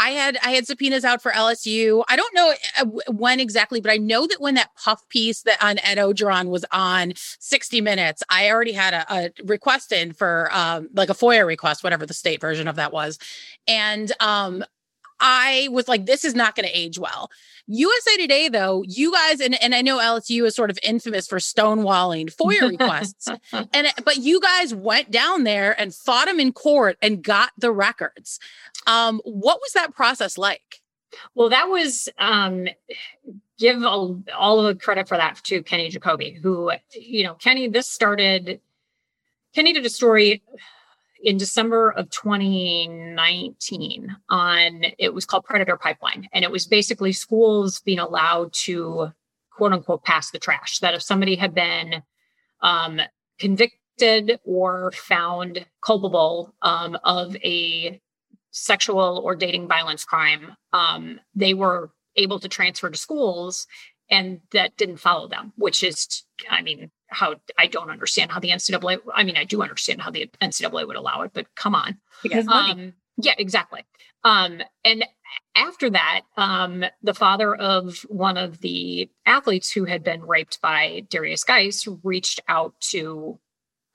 [0.00, 2.02] I had I had subpoenas out for LSU.
[2.08, 5.62] I don't know uh, when exactly, but I know that when that puff piece that
[5.62, 10.48] on Ed Orgeron was on 60 Minutes, I already had a, a request in for
[10.52, 13.18] um, like a FOIA request, whatever the state version of that was,
[13.68, 14.64] and um,
[15.20, 17.30] I was like, this is not going to age well.
[17.66, 21.38] USA Today, though, you guys, and, and I know LSU is sort of infamous for
[21.38, 26.96] stonewalling FOIA requests, and but you guys went down there and fought them in court
[27.00, 28.40] and got the records.
[28.86, 30.80] Um, what was that process like?
[31.34, 32.68] Well, that was um,
[33.58, 37.68] give all, all of the credit for that to Kenny Jacoby, who you know, Kenny.
[37.68, 38.60] This started.
[39.52, 40.42] Kenny did a story
[41.22, 46.28] in December of 2019 on it was called Predator Pipeline.
[46.32, 49.12] And it was basically schools being allowed to
[49.50, 50.78] quote unquote pass the trash.
[50.78, 52.02] That if somebody had been
[52.62, 53.00] um,
[53.38, 58.00] convicted or found culpable um, of a
[58.50, 63.66] sexual or dating violence crime, um, they were able to transfer to schools
[64.10, 68.50] and that didn't follow them, which is, I mean, how I don't understand how the
[68.50, 68.98] NCAA.
[69.14, 72.46] I mean, I do understand how the NCAA would allow it, but come on, because
[72.48, 73.84] um, yeah, exactly.
[74.24, 75.04] Um, and
[75.56, 81.04] after that, um, the father of one of the athletes who had been raped by
[81.08, 83.38] Darius Guice reached out to.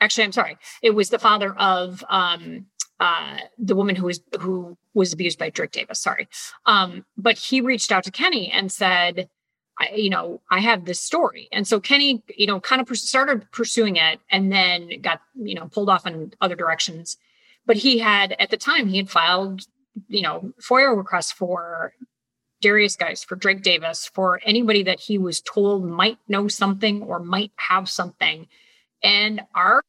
[0.02, 0.58] Actually, I'm sorry.
[0.84, 2.66] It was the father of um,
[3.00, 6.00] uh, the woman who was who was abused by Drake Davis.
[6.00, 6.28] Sorry,
[6.66, 9.30] um, but he reached out to Kenny and said,
[9.80, 11.50] I, you know, I have this story.
[11.52, 15.68] And so Kenny, you know, kind of started pursuing it and then got, you know,
[15.68, 17.18] pulled off in other directions.
[17.66, 19.62] But he had, at the time, he had filed,
[20.08, 21.94] you know, FOIA requests for
[22.62, 27.20] Darius Guice, for Drake Davis, for anybody that he was told might know something or
[27.20, 28.48] might have something.
[29.04, 29.84] And our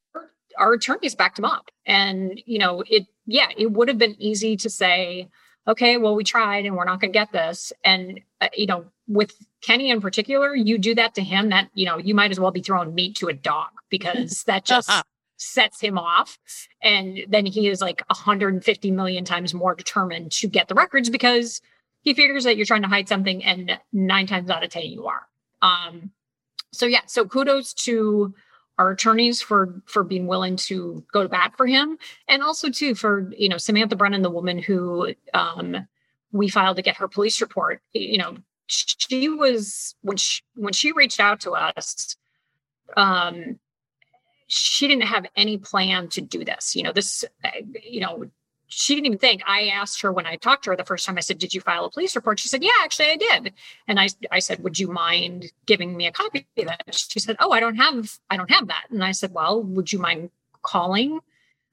[0.58, 1.70] our attorneys backed him up.
[1.86, 5.28] And, you know, it, yeah, it would have been easy to say,
[5.68, 7.72] okay, well, we tried and we're not going to get this.
[7.84, 11.86] And, uh, you know, with Kenny in particular, you do that to him, that, you
[11.86, 14.90] know, you might as well be throwing meat to a dog because that just
[15.36, 16.38] sets him off.
[16.82, 21.60] And then he is like 150 million times more determined to get the records because
[22.00, 25.06] he figures that you're trying to hide something and nine times out of 10 you
[25.06, 25.26] are.
[25.62, 26.12] Um,
[26.72, 28.34] so yeah, so kudos to
[28.78, 31.98] our attorneys for for being willing to go to bat for him.
[32.28, 35.86] And also too for you know samantha brennan the woman who um
[36.32, 38.36] we filed to get her police report you know
[38.66, 42.16] she was when she when she reached out to us
[42.96, 43.58] um
[44.48, 46.76] she didn't have any plan to do this.
[46.76, 47.50] You know this uh,
[47.82, 48.26] you know
[48.68, 49.42] she didn't even think.
[49.46, 51.60] I asked her when i talked to her the first time i said did you
[51.60, 52.40] file a police report?
[52.40, 53.52] She said yeah actually i did.
[53.88, 56.94] And i i said would you mind giving me a copy of that?
[56.94, 58.84] She said oh i don't have i don't have that.
[58.90, 60.30] And i said well would you mind
[60.62, 61.20] calling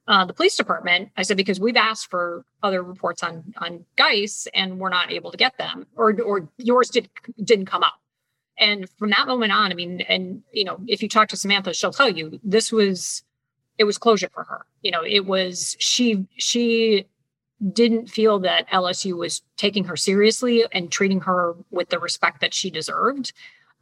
[0.08, 1.10] uh, the police department.
[1.16, 5.32] I said because we've asked for other reports on on Guice and we're not able
[5.32, 7.10] to get them, or or yours did
[7.42, 8.00] didn't come up.
[8.58, 11.74] And from that moment on, I mean, and you know, if you talk to Samantha,
[11.74, 13.24] she'll tell you this was
[13.78, 14.66] it was closure for her.
[14.82, 17.08] You know, it was she she
[17.72, 22.54] didn't feel that LSU was taking her seriously and treating her with the respect that
[22.54, 23.32] she deserved.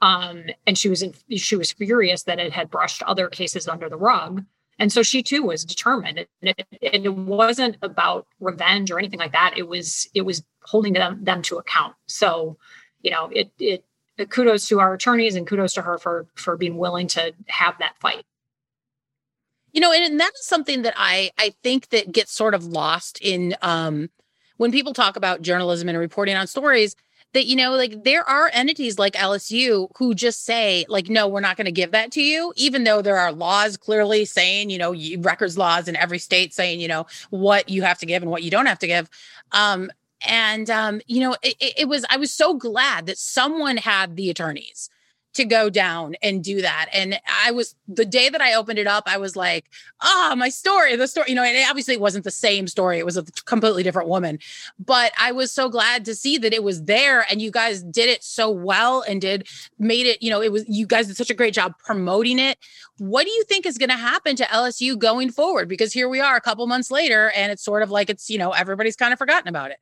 [0.01, 3.89] Um, and she was in, she was furious that it had brushed other cases under
[3.89, 4.43] the rug.
[4.79, 6.25] And so she too was determined.
[6.41, 9.53] And it, and it, wasn't about revenge or anything like that.
[9.57, 11.95] It was it was holding them them to account.
[12.07, 12.57] So
[13.01, 13.83] you know it it
[14.29, 17.95] kudos to our attorneys and kudos to her for for being willing to have that
[17.99, 18.25] fight
[19.73, 22.65] you know and, and that is something that i i think that gets sort of
[22.65, 24.09] lost in um
[24.57, 26.95] when people talk about journalism and reporting on stories
[27.33, 31.39] that you know like there are entities like LSU who just say like no we're
[31.39, 34.77] not going to give that to you even though there are laws clearly saying you
[34.77, 38.31] know records laws in every state saying you know what you have to give and
[38.31, 39.09] what you don't have to give.
[39.51, 39.91] Um
[40.27, 44.29] and um you know it, it was i was so glad that someone had the
[44.29, 44.89] attorneys
[45.33, 46.89] to go down and do that.
[46.93, 49.69] And I was the day that I opened it up, I was like,
[50.01, 52.99] ah, oh, my story, the story, you know, and obviously it wasn't the same story.
[52.99, 54.39] It was a completely different woman.
[54.83, 58.09] But I was so glad to see that it was there and you guys did
[58.09, 59.47] it so well and did
[59.79, 62.57] made it, you know, it was you guys did such a great job promoting it.
[62.97, 65.69] What do you think is going to happen to LSU going forward?
[65.69, 68.37] Because here we are a couple months later and it's sort of like it's, you
[68.37, 69.77] know, everybody's kind of forgotten about it.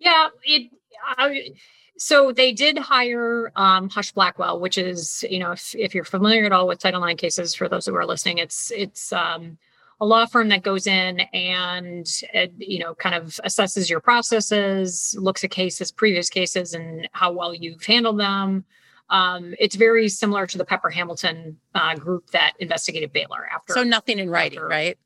[0.00, 0.70] Yeah, it
[1.16, 1.52] I,
[1.98, 6.44] so they did hire um, Husch Blackwell, which is, you know, if, if you're familiar
[6.44, 9.58] at all with Title IX cases, for those who are listening, it's it's um,
[10.00, 15.16] a law firm that goes in and uh, you know kind of assesses your processes,
[15.18, 18.64] looks at cases, previous cases, and how well you've handled them.
[19.10, 23.72] Um, it's very similar to the Pepper Hamilton uh, group that investigated Baylor after.
[23.72, 24.98] So nothing in writing, after, right?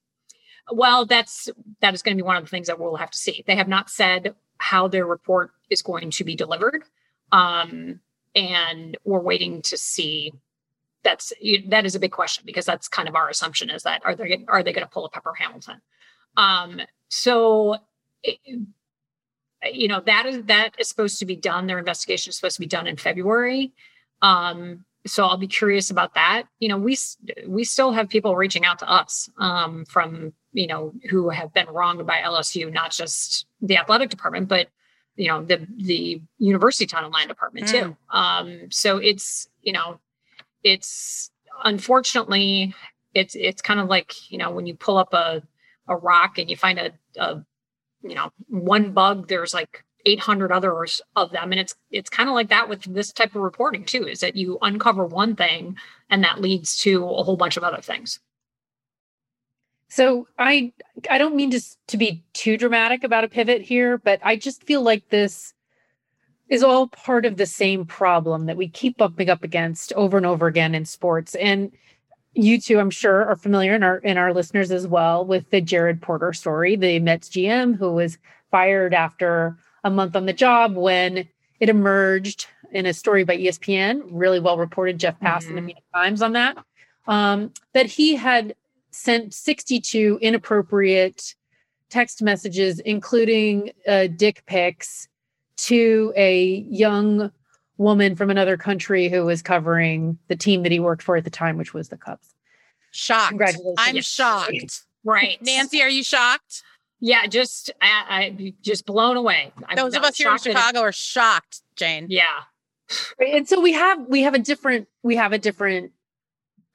[0.71, 1.49] Well, that's
[1.81, 3.45] that is going to be one of the things that we'll have to see.
[3.47, 6.85] They have not said how their report is going to be delivered.
[7.33, 7.99] Um,
[8.35, 10.33] and we're waiting to see
[11.03, 11.33] that's
[11.69, 14.45] that is a big question because that's kind of our assumption is that are they
[14.47, 15.81] are they going to pull a Pepper Hamilton?
[16.37, 17.77] Um, so
[18.23, 18.39] it,
[19.73, 21.67] you know that is that is supposed to be done.
[21.67, 23.73] Their investigation is supposed to be done in February.
[24.23, 26.45] Um, so I'll be curious about that.
[26.61, 26.97] You know, we
[27.47, 31.67] we still have people reaching out to us um, from you know who have been
[31.69, 34.69] wronged by LSU, not just the athletic department, but
[35.17, 37.71] you know the the university Title IX department mm.
[37.71, 37.97] too.
[38.11, 39.99] Um, so it's you know
[40.63, 41.31] it's
[41.65, 42.75] unfortunately
[43.15, 45.43] it's it's kind of like you know when you pull up a
[45.89, 47.45] a rock and you find a, a
[48.03, 51.53] you know one bug, there's like 800 others of them.
[51.53, 54.37] And it's it's kind of like that with this type of reporting too is that
[54.37, 55.77] you uncover one thing
[56.11, 58.21] and that leads to a whole bunch of other things.
[59.89, 60.73] So i
[61.11, 64.65] i don't mean to to be too dramatic about a pivot here but i just
[64.65, 65.53] feel like this
[66.49, 70.27] is all part of the same problem that we keep bumping up against over and
[70.27, 71.35] over again in sports.
[71.35, 71.73] And
[72.35, 75.61] you two i'm sure are familiar in our in our listeners as well with the
[75.61, 78.17] jared porter story the mets gm who was
[78.51, 81.29] fired after a month on the job when
[81.61, 85.49] it emerged in a story by ESPN, really well reported, Jeff Passan mm-hmm.
[85.51, 86.57] in the New York Times on that,
[87.07, 88.55] um, that he had
[88.91, 91.35] sent 62 inappropriate
[91.91, 95.09] text messages, including uh, dick pics,
[95.57, 97.31] to a young
[97.77, 101.31] woman from another country who was covering the team that he worked for at the
[101.31, 102.35] time, which was the Cubs.
[102.91, 103.31] Shocked.
[103.31, 103.77] Congratulations.
[103.79, 104.83] I'm shocked.
[105.05, 105.39] Right.
[105.43, 106.63] Nancy, are you shocked?
[107.05, 109.53] Yeah, just I, I just blown away.
[109.67, 112.07] I'm Those of us here in Chicago are shocked, Jane.
[112.09, 112.23] Yeah.
[113.19, 115.91] And so we have we have a different we have a different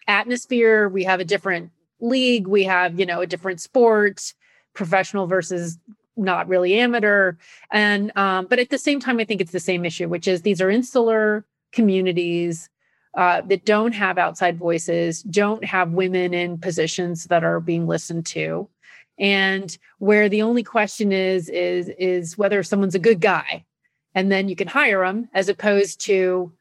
[0.05, 4.33] atmosphere, we have a different league, we have, you know, a different sport,
[4.73, 5.77] professional versus
[6.17, 7.37] not really amateur.
[7.71, 10.41] And um, but at the same time, I think it's the same issue, which is
[10.41, 12.69] these are insular communities
[13.15, 18.25] uh, that don't have outside voices, don't have women in positions that are being listened
[18.25, 18.67] to
[19.19, 23.65] and where the only question is is is whether someone's a good guy.
[24.15, 26.51] And then you can hire them as opposed to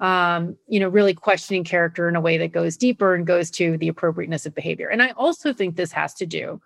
[0.00, 3.76] um, you know really questioning character in a way that goes deeper and goes to
[3.78, 4.88] the appropriateness of behavior.
[4.88, 6.60] And i also think this has to do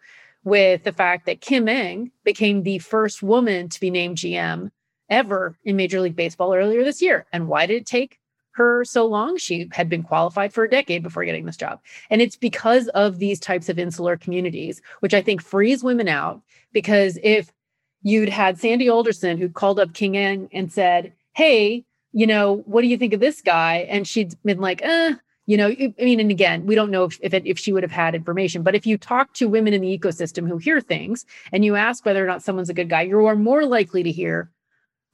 [0.45, 4.71] with the fact that kim ng became the first woman to be named gm
[5.11, 7.27] ever in major league baseball earlier this year.
[7.33, 8.19] And why did it take
[8.59, 9.39] her so long.
[9.39, 11.81] She had been qualified for a decade before getting this job.
[12.11, 16.43] And it's because of these types of insular communities, which I think frees women out.
[16.73, 17.51] Because if
[18.03, 22.83] you'd had Sandy Alderson who called up Kim Ng and said, Hey, you know, what
[22.83, 23.87] do you think of this guy?
[23.89, 25.15] And she'd been like, eh,
[25.47, 27.83] you know, I mean, and again, we don't know if if, it, if she would
[27.83, 31.25] have had information, but if you talk to women in the ecosystem who hear things
[31.53, 34.13] and you ask whether or not someone's a good guy, you are more likely to
[34.13, 34.51] hear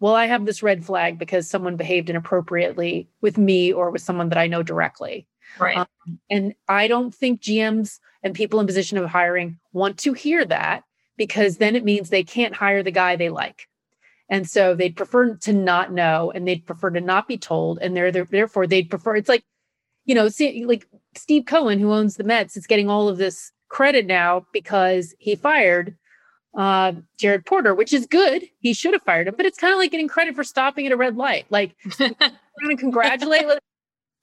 [0.01, 4.29] well, I have this red flag because someone behaved inappropriately with me or with someone
[4.31, 5.27] that I know directly.
[5.59, 5.77] Right.
[5.77, 10.45] Um, and I don't think GMs and people in position of hiring want to hear
[10.47, 10.85] that
[11.17, 13.69] because then it means they can't hire the guy they like.
[14.29, 17.79] And so they'd prefer to not know and they'd prefer to not be told.
[17.81, 19.45] And they're, they're therefore they'd prefer it's like,
[20.07, 23.53] you know, see, like Steve Cohen, who owns the Mets, is getting all of this
[23.69, 25.97] credit now because he fired
[26.57, 28.45] uh, Jared Porter, which is good.
[28.61, 30.93] He should have fired him, but it's kind of like getting credit for stopping at
[30.93, 31.47] a red light.
[31.51, 33.47] Like, we're going to congratulate.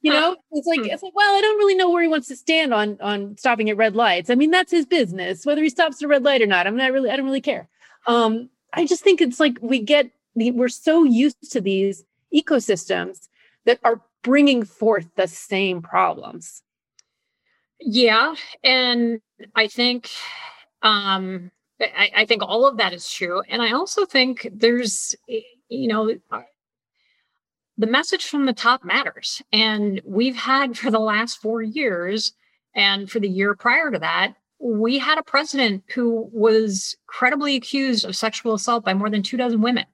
[0.01, 2.35] you know, it's like it's like, well, I don't really know where he wants to
[2.35, 4.29] stand on on stopping at red lights.
[4.29, 6.67] I mean, that's his business, whether he stops at a red light or not.
[6.67, 7.67] I'm not really, I don't really care.
[8.07, 12.03] Um, I just think it's like we get we're so used to these
[12.33, 13.27] ecosystems
[13.65, 16.63] that are bringing forth the same problems.
[17.79, 19.19] Yeah, and
[19.55, 20.09] I think
[20.81, 21.51] um
[21.81, 23.41] I, I think all of that is true.
[23.49, 25.15] And I also think there's,
[25.69, 26.15] you know,
[27.77, 29.41] the message from the top matters.
[29.51, 32.33] And we've had for the last four years
[32.75, 38.05] and for the year prior to that, we had a president who was credibly accused
[38.05, 39.85] of sexual assault by more than two dozen women,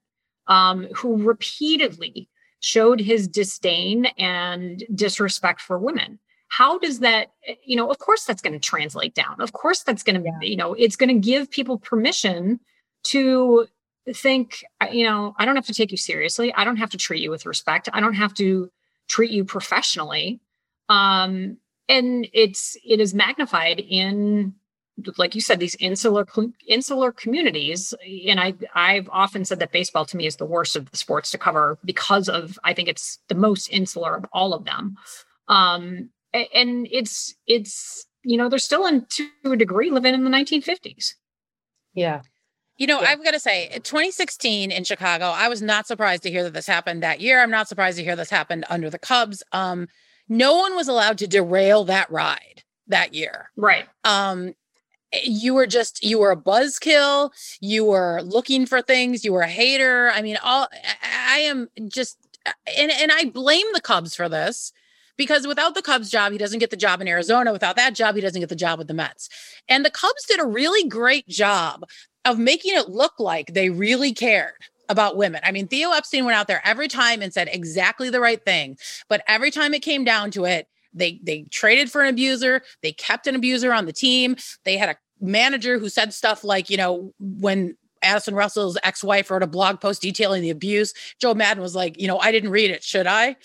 [0.47, 2.29] um, who repeatedly
[2.59, 6.19] showed his disdain and disrespect for women.
[6.49, 7.31] How does that,
[7.65, 9.39] you know, of course that's going to translate down.
[9.39, 10.39] Of course that's going to, yeah.
[10.41, 12.59] you know, it's going to give people permission
[13.05, 13.67] to
[14.13, 16.53] think, you know, I don't have to take you seriously.
[16.53, 17.89] I don't have to treat you with respect.
[17.91, 18.71] I don't have to
[19.07, 20.39] treat you professionally.
[20.89, 21.57] Um,
[21.89, 24.53] and it's it is magnified in
[25.17, 26.25] like you said these insular
[26.67, 27.93] insular communities
[28.27, 31.31] and i i've often said that baseball to me is the worst of the sports
[31.31, 34.97] to cover because of i think it's the most insular of all of them
[35.47, 36.09] um
[36.53, 41.13] and it's it's you know they're still in to a degree living in the 1950s
[41.93, 42.21] yeah
[42.77, 43.09] you know, yeah.
[43.09, 46.67] I've got to say, 2016 in Chicago, I was not surprised to hear that this
[46.67, 47.41] happened that year.
[47.41, 49.41] I'm not surprised to hear this happened under the Cubs.
[49.51, 49.88] Um,
[50.29, 53.49] no one was allowed to derail that ride that year.
[53.55, 53.85] Right.
[54.03, 54.53] Um,
[55.11, 57.31] eh, you were just you were a buzzkill
[57.61, 60.67] you were looking for things you were a hater i mean all
[61.29, 64.73] i am just eh, and and i blame the cubs for this
[65.18, 67.51] because without the Cubs job, he doesn't get the job in Arizona.
[67.51, 69.30] Without that job, he doesn't get the job with the Mets.
[69.68, 71.84] And the Cubs did a really great job
[72.26, 74.53] of making it look like they really cared
[74.89, 75.41] about women.
[75.43, 78.78] I mean, Theo Epstein went out there every time and said exactly the right thing.
[79.09, 82.91] But every time it came down to it, they they traded for an abuser, they
[82.91, 84.38] kept an abuser on the team.
[84.63, 89.43] They had a manager who said stuff like, you know, when Addison Russell's ex-wife wrote
[89.43, 92.71] a blog post detailing the abuse, Joe Maddon was like, you know, I didn't read
[92.71, 93.35] it, should I?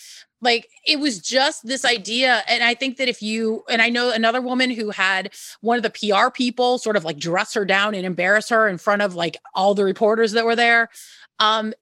[0.42, 4.10] like it was just this idea and i think that if you and i know
[4.10, 7.94] another woman who had one of the pr people sort of like dress her down
[7.94, 10.90] and embarrass her in front of like all the reporters that were there
[11.38, 11.72] um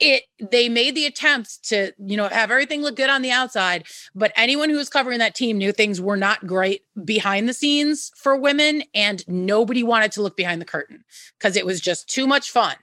[0.00, 3.84] it they made the attempts to you know have everything look good on the outside
[4.14, 8.10] but anyone who was covering that team knew things were not great behind the scenes
[8.16, 11.04] for women and nobody wanted to look behind the curtain
[11.38, 12.76] because it was just too much fun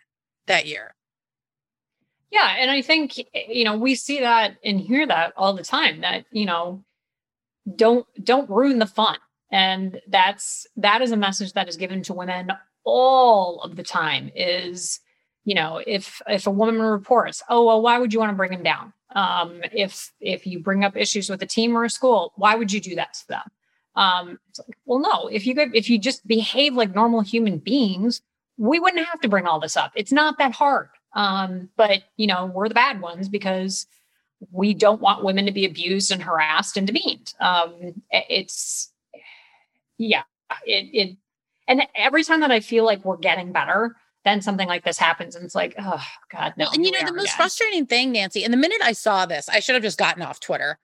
[0.45, 0.93] that year.
[2.31, 5.63] Yeah and i think eh, you know we see that and hear that all the
[5.63, 6.83] time that you know
[7.75, 9.17] don't don't ruin the fun.
[9.51, 12.51] And that's that is a message that is given to women
[12.83, 14.99] all of the time is
[15.47, 18.51] you know if if a woman reports oh well why would you want to bring
[18.51, 18.91] him down?
[19.15, 22.71] Um, if if you bring up issues with a team or a school why would
[22.71, 23.51] you do that to them?
[23.95, 27.59] Um, it's like, well no if you could if you just behave like normal human
[27.59, 28.21] beings
[28.57, 29.91] we wouldn't have to bring all this up.
[29.95, 30.89] It's not that hard.
[31.13, 33.87] Um, but you know we're the bad ones because
[34.51, 37.33] we don't want women to be abused and harassed and demeaned.
[37.39, 38.91] Um, it's
[39.97, 40.23] yeah
[40.65, 41.17] it, it
[41.67, 43.95] and every time that i feel like we're getting better
[44.27, 47.13] then something like this happens and it's like oh god no and you know the
[47.13, 47.37] most again.
[47.37, 50.39] frustrating thing nancy and the minute i saw this i should have just gotten off
[50.39, 50.77] twitter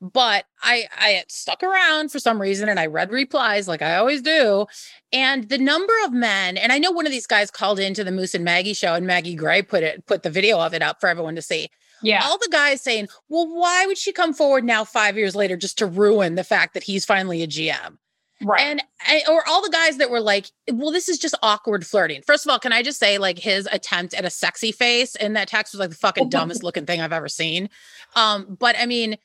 [0.00, 4.22] but i i stuck around for some reason and i read replies like i always
[4.22, 4.66] do
[5.12, 8.12] and the number of men and i know one of these guys called into the
[8.12, 11.00] moose and maggie show and maggie gray put it put the video of it up
[11.00, 11.68] for everyone to see
[12.02, 12.24] yeah.
[12.24, 15.78] All the guys saying, well, why would she come forward now five years later just
[15.78, 17.98] to ruin the fact that he's finally a GM?
[18.42, 18.60] Right.
[18.60, 18.82] And
[19.28, 22.22] or all the guys that were like, well, this is just awkward flirting.
[22.22, 25.34] First of all, can I just say, like, his attempt at a sexy face in
[25.34, 27.68] that text was like the fucking dumbest looking thing I've ever seen.
[28.16, 29.16] Um, but I mean,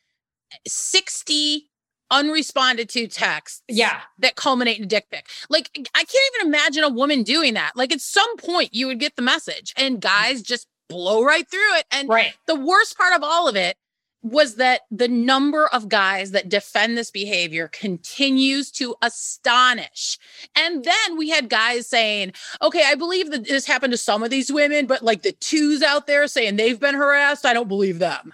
[0.68, 1.70] 60
[2.12, 6.84] unresponded to texts yeah that culminate in a dick pic like i can't even imagine
[6.84, 10.44] a woman doing that like at some point you would get the message and guys
[10.44, 13.76] just blow right through it and right the worst part of all of it
[14.26, 20.18] was that the number of guys that defend this behavior continues to astonish.
[20.56, 24.32] And then we had guys saying, okay, I believe that this happened to some of
[24.32, 28.00] these women, but like the twos out there saying they've been harassed, I don't believe
[28.00, 28.34] them.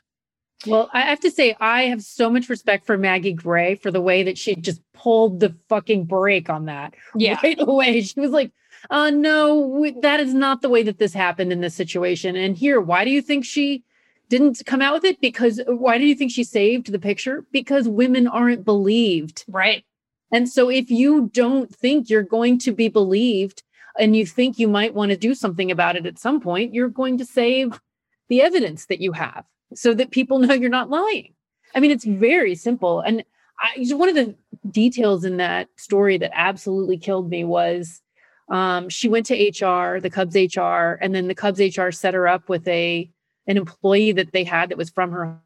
[0.66, 4.02] Well, I have to say, I have so much respect for Maggie Gray for the
[4.02, 7.38] way that she just pulled the fucking brake on that yeah.
[7.44, 8.02] right away.
[8.02, 8.54] She was like,
[8.90, 12.38] uh, no, we, that is not the way that this happened in this situation.
[12.38, 13.84] And here, why do you think she
[14.32, 17.46] didn't come out with it because why do you think she saved the picture?
[17.52, 19.44] Because women aren't believed.
[19.50, 19.84] Right.
[20.32, 23.62] And so if you don't think you're going to be believed
[24.00, 26.88] and you think you might want to do something about it at some point, you're
[26.88, 27.82] going to save
[28.30, 29.44] the evidence that you have
[29.76, 31.34] so that people know you're not lying.
[31.76, 33.02] I mean, it's very simple.
[33.02, 33.26] And
[33.60, 34.34] I, one of the
[34.70, 38.02] details in that story that absolutely killed me was
[38.50, 42.30] um, she went to HR, the Cubs HR, and then the Cubs HR set her
[42.30, 43.12] up with a
[43.48, 45.40] an employee that they had that was from her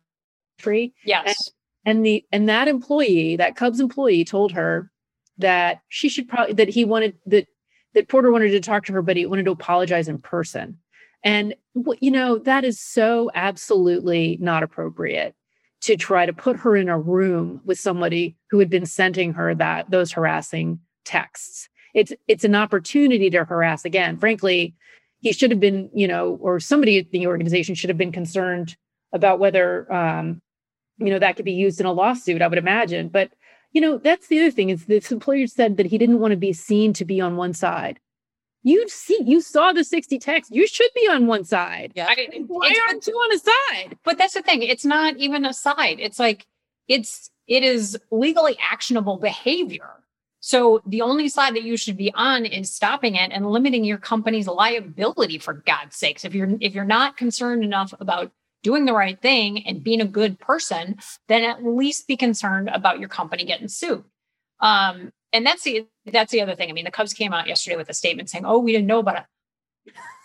[0.58, 0.94] country.
[1.04, 1.52] Yes.
[1.86, 4.92] And, and the and that employee, that Cubs employee told her
[5.38, 7.48] that she should probably that he wanted that
[7.94, 10.78] that Porter wanted to talk to her, but he wanted to apologize in person.
[11.24, 11.56] And
[12.00, 15.36] you know, that is so absolutely not appropriate
[15.82, 19.54] to try to put her in a room with somebody who had been sending her
[19.56, 21.70] that those harassing texts.
[21.94, 24.18] It's it's an opportunity to harass again.
[24.18, 24.76] Frankly,
[25.26, 28.78] he should have been, you know, or somebody at the organization should have been concerned
[29.12, 30.40] about whether um,
[31.00, 33.10] you know, that could be used in a lawsuit, I would imagine.
[33.10, 33.32] But
[33.74, 36.38] you know, that's the other thing is this employer said that he didn't want to
[36.38, 38.00] be seen to be on one side.
[38.62, 40.54] You see, you saw the 60 texts.
[40.54, 41.92] You should be on one side.
[41.96, 42.06] Yeah.
[42.08, 43.98] I, Why aren't you on a side?
[44.04, 44.62] but that's the thing.
[44.62, 45.98] It's not even a side.
[46.00, 46.46] It's like
[46.88, 49.90] it's it is legally actionable behavior.
[50.46, 53.98] So the only side that you should be on is stopping it and limiting your
[53.98, 56.24] company's liability for God's sakes.
[56.24, 58.32] If you're if you're not concerned enough about
[58.62, 63.00] doing the right thing and being a good person, then at least be concerned about
[63.00, 64.04] your company getting sued.
[64.60, 66.70] Um, and that's the that's the other thing.
[66.70, 69.00] I mean, the Cubs came out yesterday with a statement saying, "Oh, we didn't know
[69.00, 69.26] about it."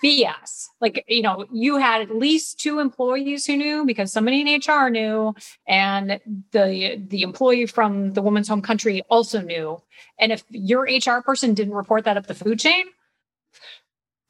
[0.03, 0.69] BS.
[0.81, 4.89] Like, you know, you had at least two employees who knew because somebody in HR
[4.89, 5.35] knew,
[5.67, 6.21] and
[6.53, 9.81] the the employee from the woman's home country also knew.
[10.19, 12.87] And if your HR person didn't report that up the food chain,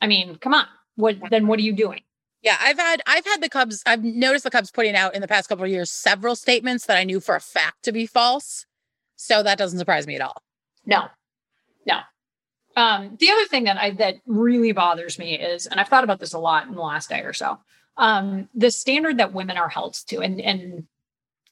[0.01, 0.67] I mean, come on.
[0.97, 2.03] What then what are you doing?
[2.43, 3.83] Yeah, I've had I've had the Cubs.
[3.87, 6.97] I've noticed the Cubs putting out in the past couple of years several statements that
[6.97, 8.67] I knew for a fact to be false.
[9.17, 10.43] So that doesn't surprise me at all.
[10.87, 11.09] No,
[11.87, 11.99] no.
[12.81, 16.19] Um, the other thing that I that really bothers me is, and I've thought about
[16.19, 17.59] this a lot in the last day or so,
[17.99, 20.87] um, the standard that women are held to, and and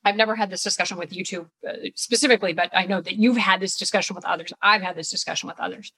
[0.07, 3.37] I've never had this discussion with you two uh, specifically, but I know that you've
[3.37, 4.55] had this discussion with others.
[4.63, 5.93] I've had this discussion with others.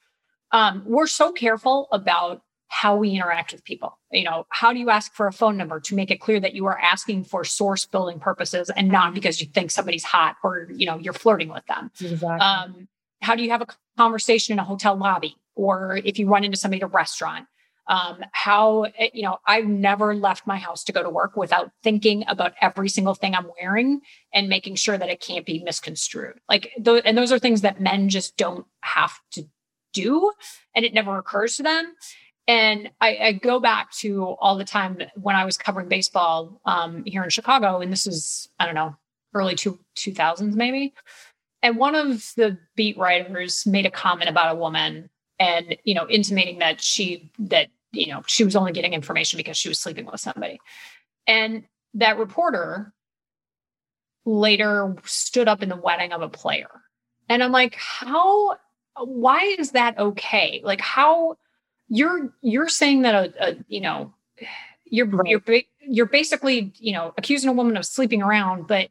[0.51, 4.01] Um, we're so careful about how we interact with people.
[4.11, 6.55] You know, how do you ask for a phone number to make it clear that
[6.55, 10.69] you are asking for source building purposes and not because you think somebody's hot or
[10.75, 11.93] you know you're flirting with them?
[12.01, 12.41] Exactly.
[12.41, 12.89] um,
[13.23, 13.67] how do you have a
[13.97, 17.47] conversation in a hotel lobby or if you run into somebody at a restaurant?
[17.87, 21.73] Um, how eh, you know i've never left my house to go to work without
[21.83, 24.03] thinking about every single thing i'm wearing
[24.33, 26.41] and making sure that it can't be misconstrued.
[26.49, 29.45] Like th- and those are things that men just don't have to
[29.93, 30.31] do
[30.77, 31.95] and it never occurs to them.
[32.47, 37.03] And I, I go back to all the time when i was covering baseball um,
[37.05, 38.97] here in chicago and this is i don't know
[39.35, 40.93] early two, 2000s maybe
[41.63, 46.09] and one of the beat writers made a comment about a woman and you know
[46.09, 50.07] intimating that she that you know she was only getting information because she was sleeping
[50.07, 50.61] with somebody.
[51.27, 52.93] And that reporter
[54.25, 56.69] later stood up in the wedding of a player.
[57.29, 58.57] And i'm like how
[58.97, 60.61] why is that okay?
[60.65, 61.37] Like how
[61.89, 64.15] you're you're saying that a, a you know
[64.85, 65.29] you're Right.
[65.29, 68.91] you're you're basically you know accusing a woman of sleeping around but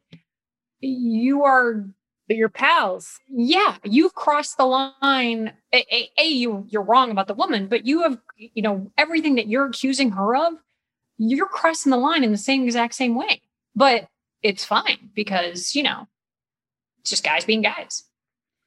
[0.80, 1.86] you are
[2.30, 3.20] but your pals.
[3.28, 7.86] yeah you've crossed the line a, a, a you you're wrong about the woman but
[7.86, 10.54] you have you know everything that you're accusing her of
[11.18, 13.42] you're crossing the line in the same exact same way
[13.76, 14.08] but
[14.42, 16.08] it's fine because you know
[17.02, 18.04] it's just guys being guys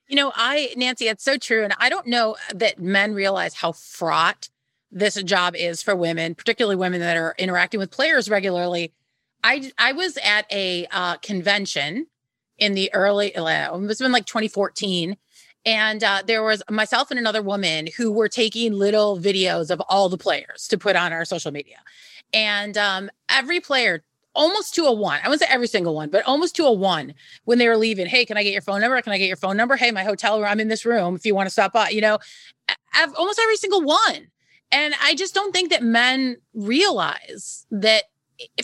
[0.09, 1.65] You know, I, Nancy, it's so true.
[1.65, 4.51] And I don't know that men realize how fraught
[4.91, 8.93] this job is for women, particularly women that are interacting with players regularly.
[9.43, 12.09] I, I was at a uh, convention
[12.59, 15.17] in the early, uh, it was been like 2014.
[15.65, 20.09] And uh, there was myself and another woman who were taking little videos of all
[20.09, 21.77] the players to put on our social media.
[22.33, 24.03] And um, every player,
[24.35, 27.15] almost to a one, I wouldn't say every single one, but almost to a one
[27.45, 28.07] when they were leaving.
[28.07, 29.01] Hey, can I get your phone number?
[29.03, 29.77] Can I get your phone number?
[29.77, 32.01] Hey, my hotel room, I'm in this room if you want to stop by, you
[32.01, 32.19] know,
[32.95, 34.29] I've, almost every single one.
[34.73, 38.05] And I just don't think that men realize that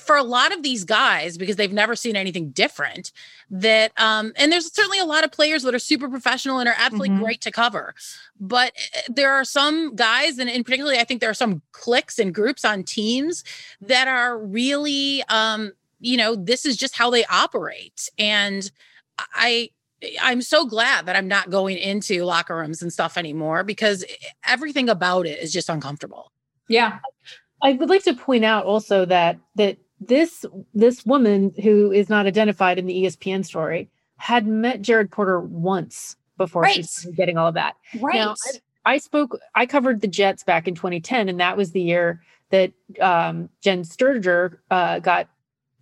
[0.00, 3.12] for a lot of these guys, because they've never seen anything different,
[3.50, 6.74] that um, and there's certainly a lot of players that are super professional and are
[6.78, 7.20] absolutely Mhm.
[7.20, 7.94] great to cover.
[8.40, 12.18] But eh, there are some guys, and in particularly, I think there are some cliques
[12.18, 13.44] and groups on teams
[13.80, 18.08] that are really um, you know, this is just how they operate.
[18.18, 18.70] And
[19.34, 19.70] I
[20.22, 24.04] I'm so glad that I'm not going into locker rooms and stuff anymore because
[24.46, 26.30] everything about it is just uncomfortable.
[26.68, 27.00] yeah
[27.62, 30.44] I would like to point out also that that this
[30.74, 36.16] this woman who is not identified in the ESPN story had met Jared Porter once
[36.36, 36.84] before she Right.
[36.86, 37.74] started getting all of that.
[38.00, 38.34] right Now,
[38.84, 42.72] I spoke, I covered the Jets back in 2010, and that was the year that
[43.00, 45.28] um, Jenn Sterger uh, got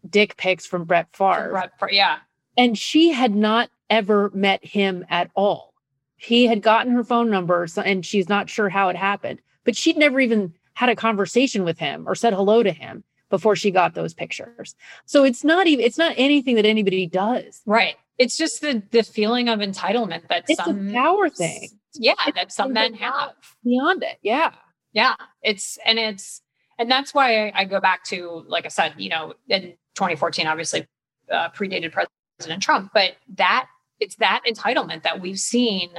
[0.08, 1.50] dick pics from Brett Favre.
[1.52, 2.18] Right, for- yeah
[2.58, 5.74] and she had not ever met him at all.
[6.16, 9.76] He had gotten her phone number, so, and she's not sure how it happened, but
[9.76, 13.70] she'd never even had a conversation with him or said hello to him before she
[13.72, 14.76] got those pictures.
[15.04, 17.62] So it's not even it's not anything that anybody does.
[17.66, 22.14] right it's just the the feeling of entitlement that It's some a power thing yeah
[22.26, 23.32] It's that some men have
[23.64, 24.18] beyond it.
[24.22, 24.52] Yeah.
[24.92, 26.40] Yeah, it's and it's
[26.78, 30.86] and that's why I, go back to, like I said, you know, in 2014, obviously
[31.30, 33.66] uh, predated President Trump, but that
[33.98, 35.90] it's that entitlement that we've seen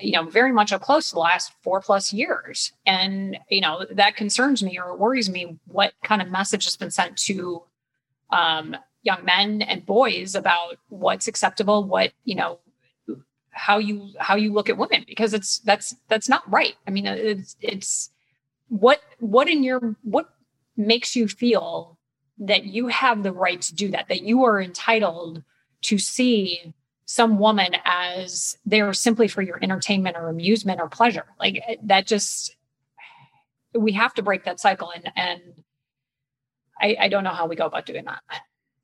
[0.00, 2.72] you know very much up close the last four plus years.
[2.86, 6.90] And you know that concerns me or worries me what kind of message has been
[6.90, 7.62] sent to
[8.30, 12.58] um, young men and boys about what's acceptable what you know
[13.50, 16.74] how you how you look at women because it's that's that's not right.
[16.86, 18.10] I mean it's it's
[18.68, 20.30] what what in your what
[20.76, 21.96] makes you feel
[22.38, 25.42] that you have the right to do that that you are entitled
[25.82, 26.74] to see
[27.06, 31.24] some woman as they're simply for your entertainment or amusement or pleasure.
[31.40, 32.54] Like eh, that just
[33.74, 35.40] we have to break that cycle and and
[36.80, 38.20] I, I don't know how we go about doing that.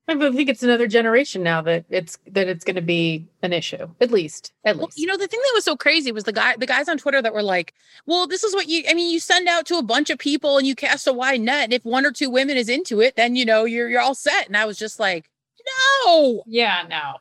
[0.07, 3.87] I think it's another generation now that it's that it's going to be an issue.
[4.01, 4.97] At least, at Well, least.
[4.99, 7.21] you know, the thing that was so crazy was the guy, the guys on Twitter
[7.21, 7.73] that were like,
[8.05, 8.83] "Well, this is what you.
[8.89, 11.39] I mean, you send out to a bunch of people and you cast a wide
[11.39, 14.01] net, and if one or two women is into it, then you know you're you're
[14.01, 15.29] all set." And I was just like,
[16.05, 17.13] "No, Yeah, no.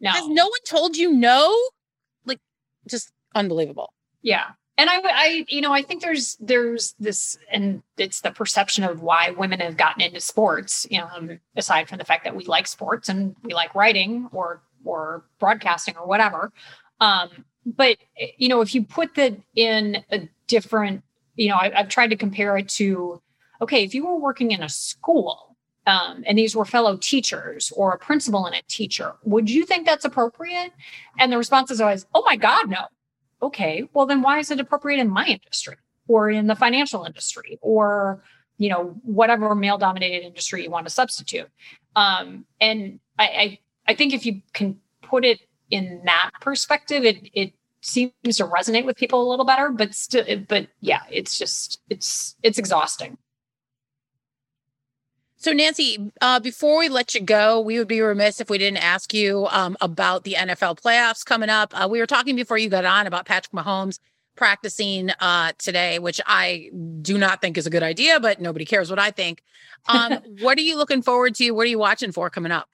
[0.00, 0.10] No.
[0.10, 1.56] has no one told you no?"
[2.24, 2.40] Like,
[2.88, 3.92] just unbelievable.
[4.22, 4.46] Yeah.
[4.78, 9.02] And I, I, you know, I think there's, there's this, and it's the perception of
[9.02, 12.46] why women have gotten into sports, you know, um, aside from the fact that we
[12.46, 16.50] like sports and we like writing or, or broadcasting or whatever.
[16.98, 17.28] Um,
[17.66, 17.98] but,
[18.38, 21.02] you know, if you put that in a different,
[21.36, 23.20] you know, I, I've tried to compare it to,
[23.60, 25.49] okay, if you were working in a school,
[25.86, 29.86] um, and these were fellow teachers or a principal and a teacher, would you think
[29.86, 30.72] that's appropriate?
[31.18, 32.86] And the response is always, oh my God, no
[33.42, 35.76] okay, well then why is it appropriate in my industry
[36.08, 38.22] or in the financial industry or
[38.58, 41.48] you know whatever male dominated industry you want to substitute?
[41.96, 43.58] Um, and I, I
[43.88, 47.52] I think if you can put it in that perspective, it it
[47.82, 49.70] seems to resonate with people a little better.
[49.70, 53.16] But still, but yeah, it's just it's it's exhausting.
[55.42, 58.84] So, Nancy, uh, before we let you go, we would be remiss if we didn't
[58.84, 61.72] ask you um, about the NFL playoffs coming up.
[61.72, 64.00] Uh, we were talking before you got on about Patrick Mahomes
[64.36, 66.70] practicing uh, today, which I
[67.00, 69.42] do not think is a good idea, but nobody cares what I think.
[69.88, 71.52] Um, what are you looking forward to?
[71.52, 72.68] What are you watching for coming up?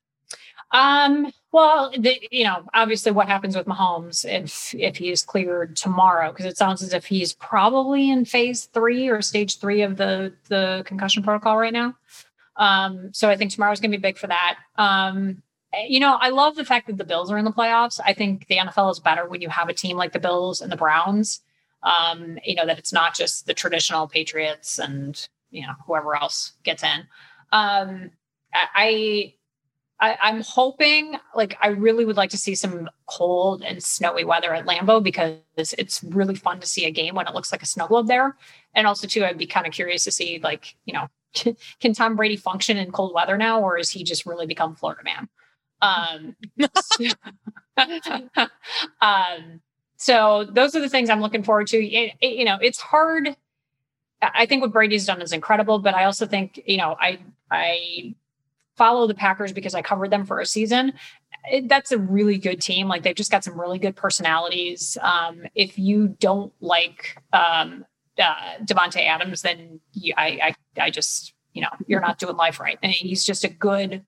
[0.72, 5.76] Um, well, the, you know, obviously what happens with Mahomes if if he is cleared
[5.76, 9.96] tomorrow, because it sounds as if he's probably in phase three or stage three of
[9.96, 11.94] the the concussion protocol right now.
[12.56, 14.58] Um, so I think tomorrow's gonna be big for that.
[14.76, 15.42] Um,
[15.86, 18.00] you know, I love the fact that the Bills are in the playoffs.
[18.04, 20.72] I think the NFL is better when you have a team like the Bills and
[20.72, 21.40] the Browns.
[21.82, 26.52] Um, you know, that it's not just the traditional Patriots and you know whoever else
[26.64, 27.06] gets in.
[27.52, 28.10] Um,
[28.52, 29.34] I
[29.98, 34.54] I, I'm hoping, like, I really would like to see some cold and snowy weather
[34.54, 37.66] at Lambeau because it's really fun to see a game when it looks like a
[37.66, 38.36] snow globe there.
[38.74, 41.08] And also, too, I'd be kind of curious to see, like, you know,
[41.80, 45.02] can Tom Brady function in cold weather now, or is he just really become Florida
[45.04, 45.28] man?
[45.82, 46.36] Um,
[49.00, 49.60] um,
[49.96, 51.78] so those are the things I'm looking forward to.
[51.78, 53.28] It, it- you know, it's hard.
[54.22, 57.18] I I think what Brady's done is incredible, but I also think, you know, I
[57.50, 58.14] I
[58.76, 60.92] follow the Packers because I covered them for a season.
[61.50, 62.88] It- that's a really good team.
[62.88, 64.96] Like they've just got some really good personalities.
[65.02, 67.84] Um, if you don't like um,
[68.18, 72.60] uh, Davante Adams, then you, I, I I just you know you're not doing life
[72.60, 72.78] right.
[72.82, 74.04] And he's just a good.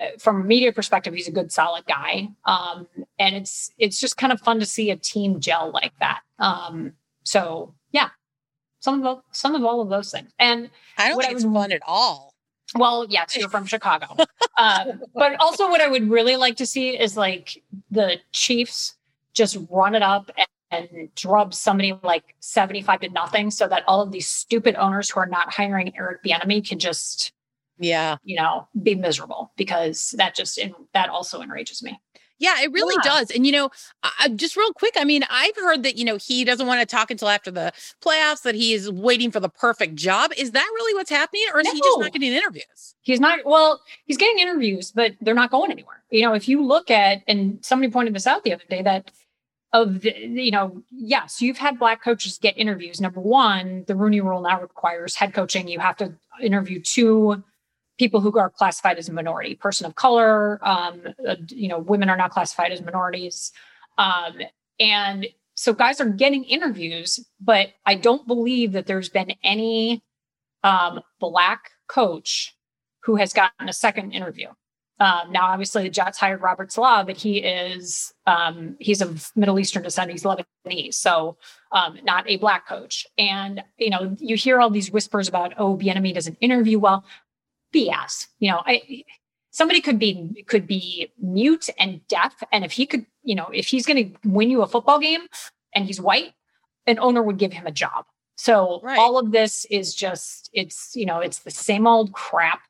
[0.00, 2.86] uh, From a media perspective, he's a good, solid guy, um,
[3.18, 6.20] and it's it's just kind of fun to see a team gel like that.
[6.38, 6.92] Um,
[7.24, 8.08] so yeah,
[8.80, 11.54] some of some of all of those things, and I don't think I it's would-
[11.54, 12.34] fun at all.
[12.76, 14.16] well, yes, you're from Chicago.
[14.58, 18.94] um, but also, what I would really like to see is like the Chiefs
[19.32, 20.30] just run it up
[20.70, 25.10] and, and drub somebody like 75 to nothing so that all of these stupid owners
[25.10, 27.32] who are not hiring Eric Bieniemy can just,
[27.78, 28.16] Yeah.
[28.22, 31.98] you know, be miserable because that just, en- that also enrages me.
[32.38, 33.10] Yeah, it really Yeah.
[33.10, 33.30] does.
[33.30, 33.68] And you know,
[34.02, 36.80] I, I- just real quick, I mean, I've heard that you know he doesn't want
[36.80, 37.70] to talk until after the
[38.02, 38.40] playoffs.
[38.44, 40.30] That he is waiting for the perfect job.
[40.38, 42.94] Is that really what's happening, or is he just not getting interviews?
[43.02, 46.02] He's not, well, he's getting interviews, but they're not going anywhere.
[46.10, 49.10] You know, if you look at, and somebody pointed this out the other day that
[49.72, 53.00] of the, you know, yes, you've had black coaches get interviews.
[53.00, 55.68] Number one, the Rooney rule now requires head coaching.
[55.68, 56.12] You have to
[56.42, 57.42] interview two
[57.98, 62.08] people who are classified as a minority, person of color, um, uh, you know, women
[62.08, 63.52] are not classified as minorities.
[63.98, 64.38] Um,
[64.80, 70.02] and so guys are getting interviews, but I don't believe that there's been any
[70.64, 72.56] um, black coach
[73.02, 74.48] who has gotten a second interview.
[75.00, 79.58] Um, now, obviously, the Jets hired Robert Saleh, but he is um, he's of Middle
[79.58, 80.10] Eastern descent.
[80.10, 81.38] He's Lebanese, so
[81.72, 83.06] um, not a black coach.
[83.16, 87.04] And you know, you hear all these whispers about, oh, Bieniemy doesn't interview well.
[87.74, 88.26] BS.
[88.40, 89.04] You know, I
[89.50, 93.68] somebody could be could be mute and deaf, and if he could, you know, if
[93.68, 95.22] he's going to win you a football game
[95.74, 96.32] and he's white,
[96.86, 98.04] an owner would give him a job.
[98.36, 98.98] So Right.
[98.98, 102.60] all of this is just it's you know it's the same old crap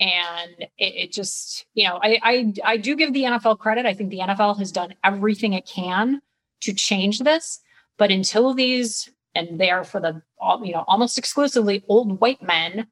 [0.00, 3.94] and it, it just you know I, I i do give the nfl credit i
[3.94, 6.20] think the nfl has done everything it can
[6.62, 7.60] to change this
[7.96, 10.22] but until these and they are for the
[10.64, 12.88] you know almost exclusively old white men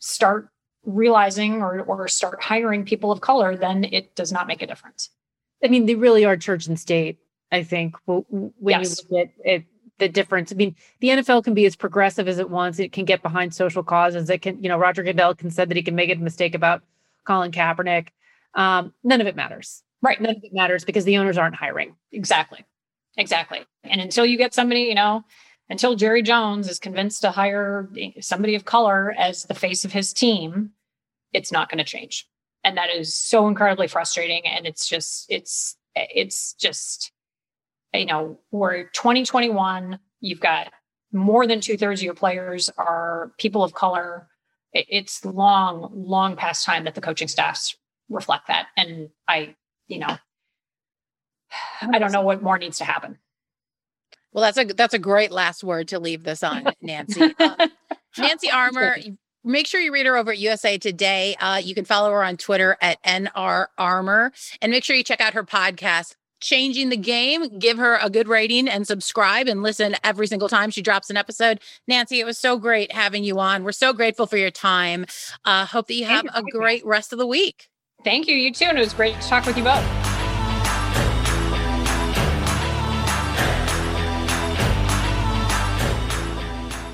[0.00, 0.48] start
[0.84, 5.10] realizing or or start hiring people of color then it does not make a difference
[5.64, 7.18] I mean, they really are church and state.
[7.50, 9.04] I think when Yes.
[9.10, 9.62] you look at, at
[9.98, 10.52] the difference.
[10.52, 12.78] I mean, the NFL can be as progressive as it wants.
[12.78, 14.28] It can get behind social causes.
[14.30, 16.82] It can, you know, Roger Goodell can said that he can make a mistake about
[17.24, 18.08] Colin Kaepernick.
[18.54, 19.82] Um, none of it matters.
[20.02, 21.94] right None of it matters because the owners aren't hiring.
[22.10, 22.64] Exactly.
[23.16, 23.60] Exactly.
[23.84, 25.24] And until you get somebody, you know,
[25.68, 27.88] until Jerry Jones is convinced to hire
[28.20, 30.70] somebody of color as the face of his team,
[31.32, 32.28] it's not going to change.
[32.64, 34.46] And that is so incredibly frustrating.
[34.46, 37.11] And it's just, it's, it's just,
[37.94, 40.72] you know, we're 2021, you've got
[41.12, 44.28] more than two thirds of your players are people of color.
[44.72, 47.76] It's long, long past time that the coaching staffs
[48.08, 48.68] reflect that.
[48.76, 49.54] And I,
[49.86, 50.16] you know,
[51.82, 53.18] I don't know what more needs to happen.
[54.32, 57.34] Well, that's a that's a great last word to leave this on, Nancy.
[57.38, 57.56] Um,
[58.18, 58.96] Nancy Armour.
[59.44, 61.34] Make sure you read her over at USA Today.
[61.40, 64.32] Uh, you can follow her on Twitter at NR Armour.
[64.62, 67.58] And make sure you check out her podcast, Changing the Game.
[67.58, 71.16] Give her a good rating and subscribe and listen every single time she drops an
[71.16, 71.60] episode.
[71.88, 73.64] Nancy, it was so great having you on.
[73.64, 75.06] We're so grateful for your time.
[75.44, 77.68] Uh, hope that you have a great rest of the week.
[78.04, 78.34] Thank you.
[78.34, 78.66] You too.
[78.66, 80.12] And it was great to talk with you both.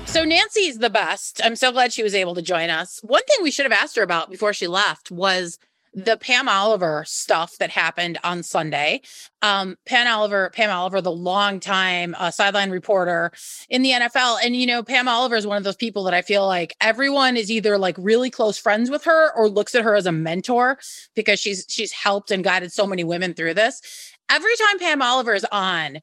[0.09, 1.39] So Nancy's the best.
[1.43, 2.99] I'm so glad she was able to join us.
[3.03, 5.59] One thing we should have asked her about before she left was
[5.93, 9.01] the Pam Oliver stuff that happened on Sunday.
[9.41, 13.31] Um, Pam Oliver, Pam Oliver, the longtime uh, sideline reporter
[13.69, 16.21] in the NFL, and you know, Pam Oliver is one of those people that I
[16.21, 19.95] feel like everyone is either like really close friends with her or looks at her
[19.95, 20.79] as a mentor
[21.15, 23.81] because she's she's helped and guided so many women through this.
[24.29, 26.01] Every time Pam Oliver is on,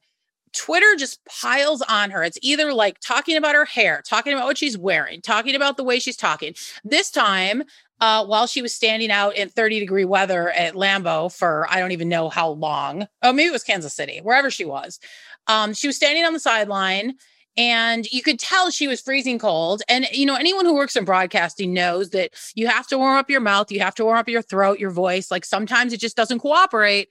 [0.53, 2.23] Twitter just piles on her.
[2.23, 5.83] It's either like talking about her hair, talking about what she's wearing, talking about the
[5.83, 6.55] way she's talking.
[6.83, 7.63] This time,
[7.99, 11.91] uh, while she was standing out in 30 degree weather at Lambeau for I don't
[11.91, 13.07] even know how long.
[13.21, 14.99] Oh, maybe it was Kansas City, wherever she was.
[15.47, 17.15] Um, she was standing on the sideline
[17.57, 19.81] and you could tell she was freezing cold.
[19.89, 23.31] And, you know, anyone who works in broadcasting knows that you have to warm up
[23.31, 25.31] your mouth, you have to warm up your throat, your voice.
[25.31, 27.09] Like sometimes it just doesn't cooperate.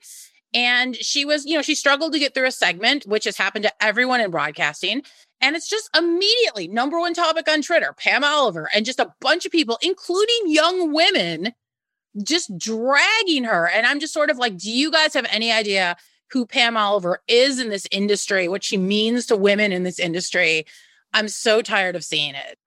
[0.53, 3.63] And she was, you know, she struggled to get through a segment, which has happened
[3.63, 5.03] to everyone in broadcasting.
[5.41, 9.45] And it's just immediately number one topic on Twitter, Pam Oliver, and just a bunch
[9.45, 11.53] of people, including young women,
[12.23, 13.67] just dragging her.
[13.67, 15.95] And I'm just sort of like, do you guys have any idea
[16.31, 20.65] who Pam Oliver is in this industry, what she means to women in this industry?
[21.13, 22.57] I'm so tired of seeing it.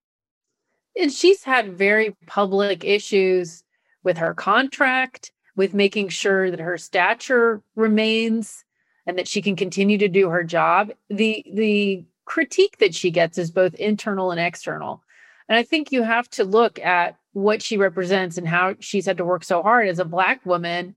[1.00, 3.62] and she's had very public issues
[4.02, 8.64] with her contract with making sure that her stature remains
[9.04, 10.90] and that she can continue to do her job.
[11.10, 15.02] The the critique that she gets is both internal and external.
[15.50, 19.18] And i think you have to look at what she represents and how she's had
[19.18, 20.96] to work so hard as a black woman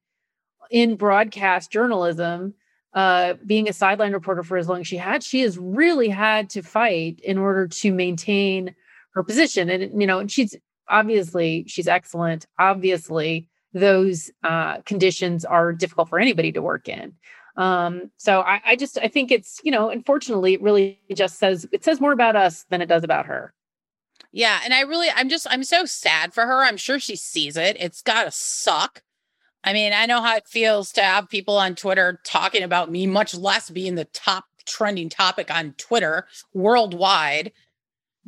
[0.71, 2.53] in broadcast journalism
[2.93, 6.49] uh, being a sideline reporter for as long as she had she has really had
[6.51, 8.73] to fight in order to maintain
[9.13, 9.69] her position.
[9.69, 10.55] And you know she's
[10.87, 17.13] obviously she's excellent obviously those uh, conditions are difficult for anybody to work in
[17.57, 21.67] um so I, I just i think it's you know unfortunately it really just says
[21.71, 23.53] it says more about us than it does about her
[24.31, 24.59] Yeah.
[24.63, 26.63] And I really, I'm just, I'm so sad for her.
[26.63, 27.77] I'm sure she sees it.
[27.79, 29.03] It's got to suck.
[29.63, 33.05] I mean, I know how it feels to have people on Twitter talking about me,
[33.07, 37.51] much less being the top trending topic on Twitter worldwide.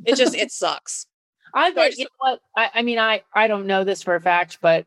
[0.06, 1.08] It just, it sucks.
[1.54, 4.22] I bet you know what I, I mean I I don't know this for a
[4.22, 4.86] fact, but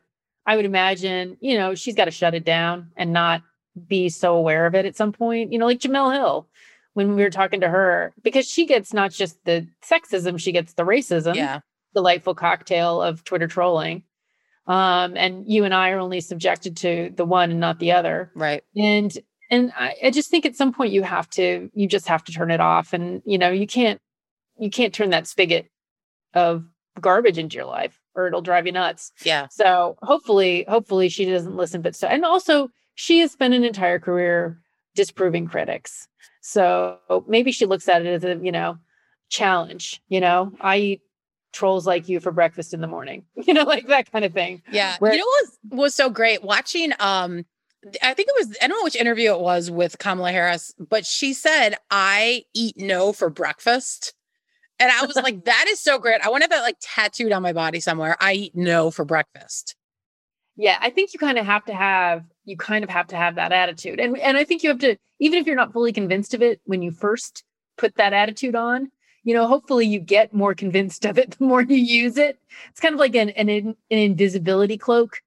[0.48, 3.42] I would imagine you know she's got to shut it down and not
[3.86, 5.52] be so aware of it at some point.
[5.52, 6.48] You know, like Jemele Hill
[6.94, 10.72] when we were talking to her because she gets not just the sexism, she gets
[10.72, 11.36] the racism.
[11.36, 11.60] Yeah.
[11.94, 14.02] delightful cocktail of Twitter trolling.
[14.66, 18.32] Um, and you and I are only subjected to the one and not the other.
[18.34, 18.64] Right.
[18.76, 19.16] And
[19.50, 22.32] and I, I just think at some point you have to you just have to
[22.32, 22.92] turn it off.
[22.92, 24.00] And you know, you can't
[24.58, 25.66] you can't turn that spigot
[26.34, 26.64] of
[27.00, 29.12] garbage into your life or it'll drive you nuts.
[29.24, 29.46] Yeah.
[29.50, 31.80] So hopefully, hopefully she doesn't listen.
[31.80, 34.58] But so, and also she has spent an entire career
[34.94, 36.08] disproving critics.
[36.40, 36.98] So
[37.28, 38.78] maybe she looks at it as a, you know,
[39.30, 40.02] challenge.
[40.08, 41.02] You know, I eat
[41.52, 44.62] trolls like you for breakfast in the morning, you know, like that kind of thing.
[44.70, 44.96] Yeah.
[44.98, 47.44] Where- you know what was, was so great watching um
[48.02, 51.06] I think it was I don't know which interview it was with Kamala Harris, but
[51.06, 54.14] she said, I eat no for breakfast.
[54.78, 56.20] And I was like, that is so great.
[56.22, 58.16] I want to have that like tattooed on my body somewhere.
[58.20, 59.74] I eat no for breakfast.
[60.56, 63.36] Yeah, I think you kind of have to have you kind of have to have
[63.36, 64.00] that attitude.
[64.00, 66.60] And and I think you have to even if you're not fully convinced of it
[66.64, 67.44] when you first
[67.76, 68.90] put that attitude on,
[69.22, 72.38] you know, hopefully you get more convinced of it the more you use it.
[72.70, 75.18] It's kind of like an an, an invisibility cloak.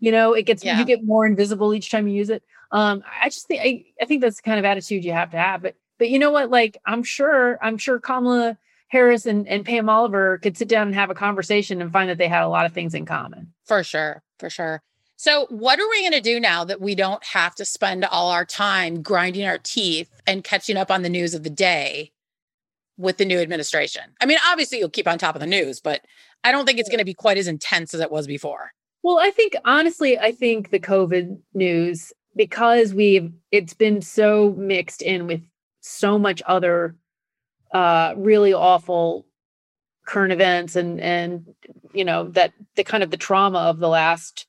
[0.00, 0.78] You know, it gets Yeah.
[0.78, 2.42] you get more invisible each time you use it.
[2.72, 5.38] Um I just think I, I think that's the kind of attitude you have to
[5.38, 5.60] have.
[5.60, 6.48] But but you know what?
[6.50, 8.56] Like I'm sure I'm sure Kamala
[8.88, 12.18] Harris and, and Pam Oliver could sit down and have a conversation and find that
[12.18, 13.52] they had a lot of things in common.
[13.64, 14.22] For sure.
[14.38, 14.82] For sure.
[15.16, 18.30] So, what are we going to do now that we don't have to spend all
[18.30, 22.12] our time grinding our teeth and catching up on the news of the day
[22.96, 24.02] with the new administration?
[24.20, 26.02] I mean, obviously, you'll keep on top of the news, but
[26.44, 28.72] I don't think it's going to be quite as intense as it was before.
[29.02, 35.02] Well, I think honestly, I think the COVID news, because we've it's been so mixed
[35.02, 35.42] in with
[35.80, 36.94] so much other
[37.72, 39.26] uh really awful
[40.08, 41.44] current events and and
[41.92, 44.46] you know that the kind of the trauma of the last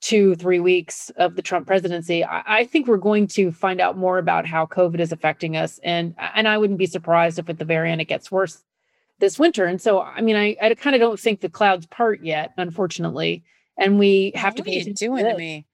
[0.00, 3.98] two three weeks of the trump presidency I, I think we're going to find out
[3.98, 5.80] more about how covid is affecting us.
[5.82, 8.62] And and i wouldn't be surprised if at the very end it gets worse
[9.18, 9.64] this winter.
[9.64, 13.42] And so i mean i, I kind of don't think the clouds part yet unfortunately.
[13.76, 15.66] And we have to what you attention doing to me?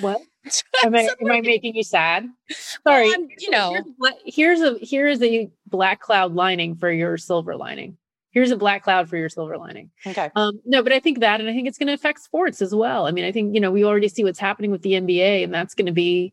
[0.00, 0.20] What?
[0.84, 2.26] Am I, am I making you sad?
[2.50, 3.10] Sorry.
[3.10, 7.54] I'm- you know, here's, what- here's a here's a black cloud lining for your silver
[7.56, 7.98] lining.
[8.30, 9.90] Here's a black cloud for your silver lining.
[10.06, 10.30] Okay.
[10.36, 12.74] um no but i think that and i think it's going to affect sports as
[12.74, 13.06] well.
[13.06, 15.52] I mean i think you know we already see what's happening with the nba and
[15.52, 16.32] that's going to be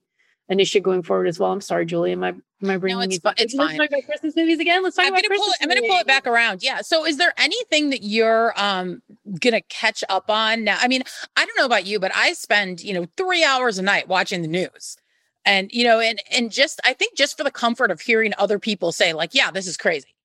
[0.49, 3.15] an issue going forward as well i'm sorry julie am i am i bringing it's
[3.15, 3.79] you fi- it's let's fine.
[3.79, 5.55] talk about christmas movies again let's talk I'm about gonna pull it.
[5.61, 6.61] I'm gonna pull it back around.
[6.63, 6.81] Yeah.
[6.81, 9.01] So, is there anything that you're um
[9.39, 10.77] gonna catch up on now?
[10.79, 11.03] I mean,
[11.35, 14.41] I don't know about you, but I spend you know three hours a night watching
[14.41, 14.97] the news,
[15.45, 18.59] and you know, and and just I think just for the comfort of hearing other
[18.59, 20.15] people say like, yeah, this is crazy.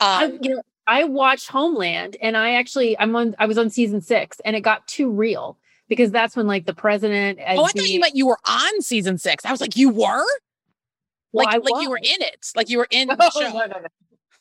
[0.00, 3.70] I, Um, you know, I watched Homeland and I actually I'm on I was on
[3.70, 5.56] season six and it got too real
[5.90, 8.80] because that's when like the president oh, I thought the- you meant you were on
[8.80, 9.44] season six.
[9.44, 10.24] I was like, you were
[11.32, 13.48] Well, like like you were in it, like you were in the Oh, show.
[13.50, 13.86] no, no, no.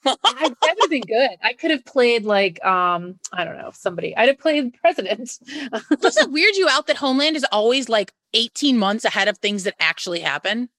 [0.23, 1.31] I, that would have been good.
[1.43, 4.15] I could have played like um I don't know somebody.
[4.15, 5.37] I'd have played president.
[6.01, 9.65] Does it weird you out that Homeland is always like 18 months ahead of things
[9.65, 10.69] that actually happen?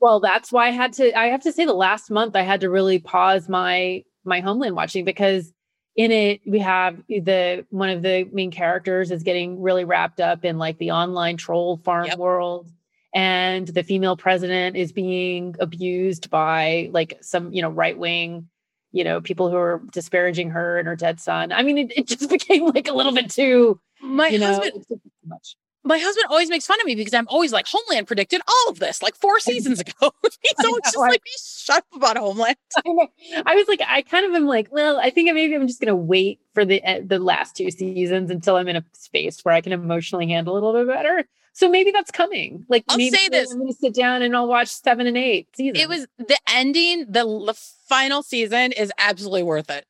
[0.00, 1.12] well, that's why I had to.
[1.18, 4.74] I have to say, the last month I had to really pause my my Homeland
[4.74, 5.52] watching because
[5.96, 10.44] in it we have the one of the main characters is getting really wrapped up
[10.44, 12.18] in like the online troll farm Yep.
[12.18, 12.70] world.
[13.12, 18.48] And the female president is being abused by like some you know right wing
[18.92, 21.50] you know people who are disparaging her and her dead son.
[21.52, 24.84] I mean it, it just became like a little bit too My you know husband
[24.88, 28.40] too much my husband always makes fun of me because I'm always like, Homeland predicted
[28.46, 29.92] all of this like four seasons ago.
[30.22, 32.56] He's I always just like, be shut up about Homeland.
[32.76, 33.08] I.
[33.46, 35.88] I was like, I kind of am like, well, I think maybe I'm just going
[35.88, 39.54] to wait for the uh, the last two seasons until I'm in a space where
[39.54, 41.24] I can emotionally handle it a little bit better.
[41.52, 42.64] So maybe that's coming.
[42.68, 43.50] Like, I'll maybe say this.
[43.50, 45.82] I'm going to sit down and I'll watch seven and eight seasons.
[45.82, 47.54] It was the ending, the, the
[47.88, 49.84] final season is absolutely worth it.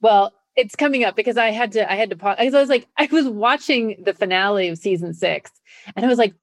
[0.00, 2.68] well, it's coming up because I had to I had to pause because I was
[2.68, 5.50] like I was watching the finale of season six
[5.96, 6.34] and I was like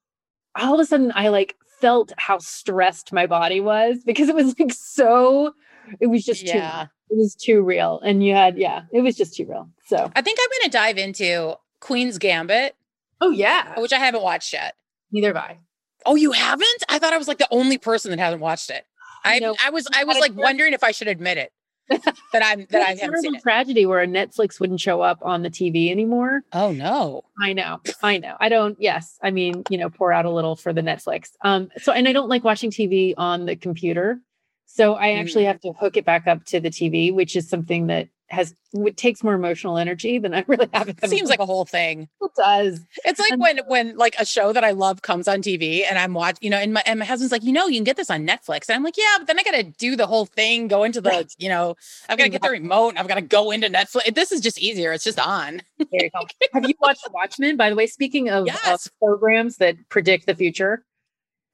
[0.59, 4.57] all of a sudden I like felt how stressed my body was because it was
[4.59, 5.53] like so
[5.99, 6.87] it was just too Yeah.
[7.09, 10.21] it was too real and you had yeah it was just too real so I
[10.21, 12.75] think I'm going to dive into Queen's Gambit,
[13.21, 14.75] oh yeah which I haven't watched yet.
[15.11, 15.57] neither have I
[16.05, 16.83] Oh, you haven't?
[16.87, 18.85] I thought I was like the only person that hasn't watched it.
[19.25, 21.51] I know, I was I was like wondering if I should admit it
[22.33, 23.41] that I'm that I It's a haven't seen it.
[23.41, 26.41] tragedy where a Netflix wouldn't show up on the TV anymore.
[26.53, 27.23] Oh no.
[27.41, 28.35] I know, I know.
[28.39, 28.75] I don't.
[28.79, 31.29] Yes, I mean, you know, pour out a little for the Netflix.
[31.43, 34.19] Um, so and I don't like watching TV on the computer,
[34.65, 35.47] so I actually Mm.
[35.47, 38.95] have to hook it back up to the TV, which is something that has it
[38.97, 40.95] takes more emotional energy than I really have.
[40.95, 42.07] the Seems like a whole thing.
[42.21, 42.79] it does.
[43.05, 45.97] It's like And- when when like a show that I love comes on TV and
[45.97, 47.97] I'm watching, you know, and my and my husband's like, you know, you can get
[47.97, 48.69] this on Netflix.
[48.69, 51.09] And I'm like, yeah, but then I gotta do the whole thing, go into the,
[51.09, 51.33] Right.
[51.39, 51.75] you know,
[52.07, 54.13] I've got to get the remote, and I've got to go into Netflix.
[54.13, 54.93] This is just easier.
[54.93, 55.61] It's just on.
[55.91, 56.09] You
[56.53, 57.57] have you watched Watchmen?
[57.57, 58.89] By the way, speaking of, of Yes.
[59.01, 60.83] programs that predict the future,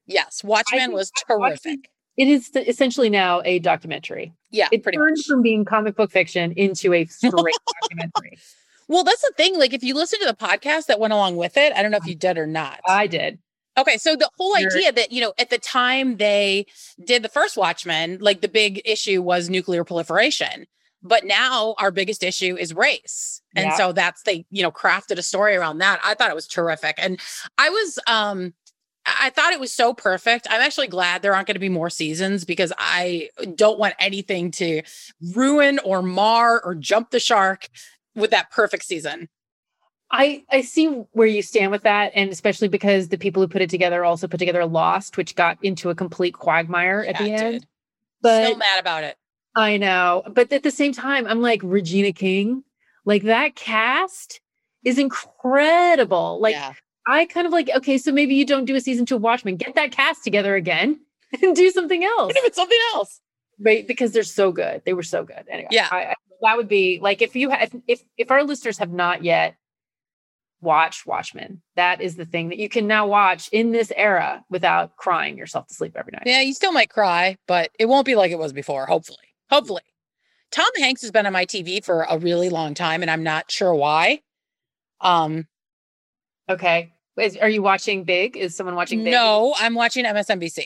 [0.06, 1.90] Yes, Watchmen was Watchmen- terrific.
[2.16, 4.32] It is essentially now a documentary.
[4.50, 5.26] Yeah, It pretty turned much.
[5.26, 7.32] from being comic book fiction into a straight
[7.82, 8.38] documentary.
[8.88, 9.58] Well, that's the thing.
[9.58, 11.98] Like, if you listen to the podcast that went along with it, I don't know
[11.98, 12.80] if you did or not.
[12.86, 13.38] I did.
[13.78, 16.66] Okay, so the whole You're- idea that, you know, at the time they
[17.04, 20.66] did the first Watchmen, like the big issue was nuclear proliferation.
[21.02, 23.42] But now our biggest issue is race.
[23.54, 23.76] And Yeah.
[23.76, 26.00] so that's they, you know, crafted a story around that.
[26.02, 26.94] I thought it was terrific.
[26.98, 27.20] And
[27.58, 28.54] I was um
[29.06, 30.46] I thought it was so perfect.
[30.50, 33.94] I'm actually glad there aren't going to be more seasons because I uh, don't want
[33.98, 34.82] anything to
[35.34, 37.68] ruin or mar or jump the shark
[38.14, 39.28] with that perfect season.
[40.10, 43.62] I I see where you stand with that, and especially because the people who put
[43.62, 47.42] it together also put together Lost, which got into a complete quagmire at the Yeah,
[47.42, 47.52] end.
[47.60, 47.66] did.
[48.22, 49.16] But Still mad about it.
[49.54, 52.62] I know, but at the same time, I'm like Regina King,
[53.04, 54.40] like that cast
[54.84, 56.40] is incredible.
[56.40, 56.74] Like yeah.
[57.06, 59.56] I kind of like, okay, so maybe you don't do a season two of Watchmen,
[59.56, 61.00] get that cast together again
[61.42, 63.20] and do something else, Even if it's something else.
[63.60, 63.86] right?
[63.86, 64.82] Because they're so good.
[64.84, 65.44] They were so good.
[65.50, 65.88] Anyway, Yeah.
[65.90, 69.24] I, I, that would be like if you have if if our listeners have not
[69.24, 69.56] yet
[70.60, 74.96] watched Watchmen, that is the thing that you can now watch in this era without
[74.96, 76.24] crying yourself to sleep every night.
[76.26, 79.18] Yeah, you still might cry, but it won't be like it was before, hopefully.
[79.50, 79.82] Hopefully.
[80.50, 83.50] Tom Hanks has been on my TV for a really long time and I'm not
[83.50, 84.20] sure why.
[85.00, 85.46] Um
[86.48, 86.92] Okay.
[87.18, 88.36] Is, are you watching Big?
[88.36, 89.12] Is someone watching Big?
[89.12, 90.64] no, I'm watching MSNBC.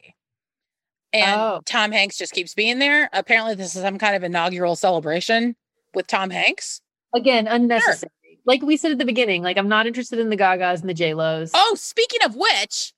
[1.13, 1.61] And Oh.
[1.65, 3.09] Tom Hanks just keeps being there.
[3.13, 5.57] Apparently this is some kind of inaugural celebration
[5.95, 6.81] with Tom Hanks.
[7.15, 8.11] Again, unnecessary.
[8.47, 10.95] Like we said at the beginning, like I'm not interested in the Gagas and the
[10.95, 11.51] J Los.
[11.55, 12.93] Oh, speaking of which,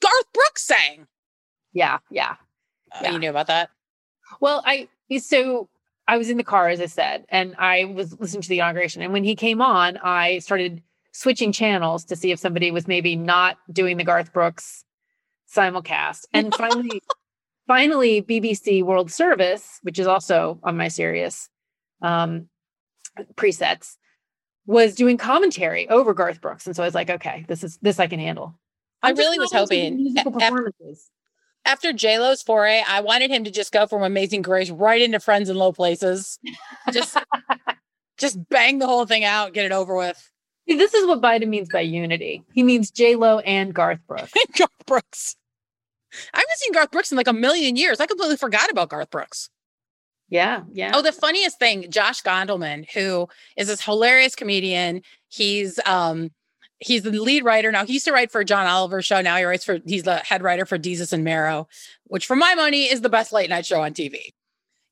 [0.00, 1.06] Garth Brooks sang.
[1.72, 2.36] yeah, yeah.
[2.92, 3.12] Uh, Yeah.
[3.12, 3.70] You knew about that?
[4.40, 4.88] Well, I
[5.18, 5.68] so
[6.06, 9.02] I was in the car as I said, and I was listening to the inauguration.
[9.02, 10.82] And when he came on, I started
[11.16, 14.84] switching channels to see if somebody was maybe not doing the Garth Brooks
[15.54, 16.24] simulcast.
[16.34, 17.02] And finally,
[17.66, 21.48] finally, BBC World Service, which is also on my Sirius
[22.02, 22.48] um,
[23.34, 23.96] presets,
[24.66, 26.66] was doing commentary over Garth Brooks.
[26.66, 28.54] And so I was like, okay, this is this I can handle.
[29.02, 31.10] I I'm just really was not into the hoping musical performances.
[31.64, 35.18] After J Lo's foray, I wanted him to just go from Amazing Grace right into
[35.18, 36.38] Friends in Low Places.
[36.92, 37.16] Just
[38.18, 40.30] just bang the whole thing out, get it over with.
[40.68, 42.42] See, this is what Biden means by unity.
[42.52, 44.32] He means J Lo and Garth Brooks.
[44.56, 45.36] Garth Brooks.
[46.34, 48.00] I haven't seen Garth Brooks in like a million years.
[48.00, 49.50] I completely forgot about Garth Brooks.
[50.28, 50.92] Yeah, yeah.
[50.94, 55.02] Oh, the funniest thing, Josh Gondelman, who is this hilarious comedian.
[55.28, 56.30] He's um
[56.78, 57.84] he's the lead writer now.
[57.86, 59.20] He used to write for John Oliver's show.
[59.20, 61.68] Now he writes for he's the head writer for Desus and Mero,
[62.04, 64.32] which for my money is the best late night show on TV.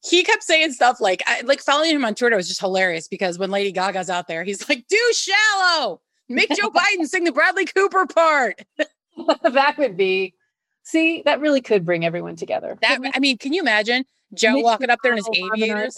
[0.05, 3.39] He kept saying stuff like I, like following him on Twitter was just hilarious because
[3.39, 7.65] when Lady Gaga's out there, he's like, "Do shallow, make Joe Biden sing the Bradley
[7.65, 8.63] Cooper part."
[9.43, 10.35] that would be.
[10.83, 12.77] See, that really could bring everyone together.
[12.83, 15.95] That I mean, can you imagine Joe Mitch walking up there in his aviators?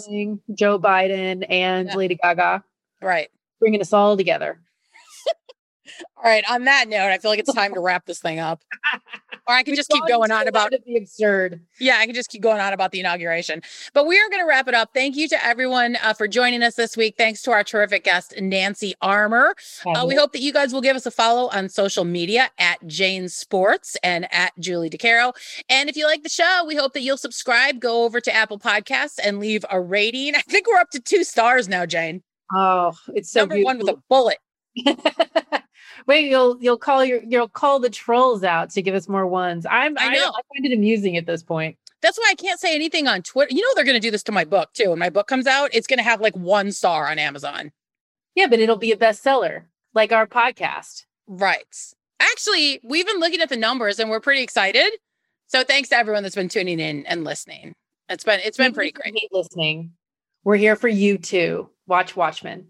[0.54, 1.96] Joe Biden and Yeah.
[1.96, 2.62] Lady Gaga
[3.02, 3.28] Right.
[3.58, 4.60] bringing us all together.
[6.16, 6.44] All right.
[6.50, 8.62] On that note, I feel like it's time to wrap this thing up.
[9.48, 11.60] Or I can just keep going on about the absurd.
[11.78, 13.62] yeah, I can just keep going on about the inauguration.
[13.94, 14.90] But we are going to wrap it up.
[14.92, 17.14] Thank you to everyone uh, for joining us this week.
[17.16, 19.54] Thanks to our terrific guest Nancy Armour.
[19.86, 22.84] Uh, we hope that you guys will give us a follow on social media at
[22.86, 25.32] Jane Sports and at Julie DiCaro.
[25.68, 28.58] And if you like the show, we hope that you'll subscribe, go over to Apple
[28.58, 30.34] Podcasts and leave a rating.
[30.36, 32.22] I think we're up to two stars now, Jane.
[32.54, 34.38] Oh, it's so Number one with a bullet.
[36.06, 39.66] Wait, you'll you'll call your you'll call the trolls out to give us more ones.
[39.68, 40.28] I'm I I, know.
[40.28, 41.76] I find it amusing at this point.
[42.02, 43.54] That's why I can't say anything on Twitter.
[43.54, 44.90] You know, they're going to do this to my book too.
[44.90, 47.72] When my book comes out, it's going to have like one star on Amazon.
[48.34, 49.64] Yeah, but it'll be a bestseller,
[49.94, 51.04] like our podcast.
[51.26, 51.64] Right.
[52.20, 54.90] Actually, we've been looking at the numbers and we're pretty excited.
[55.48, 57.74] So thanks to everyone that's been tuning in and listening.
[58.08, 59.14] It's been it's been pretty great.
[59.32, 59.92] Listening.
[60.44, 61.70] We're here for you too.
[61.86, 62.68] Watch Watchmen.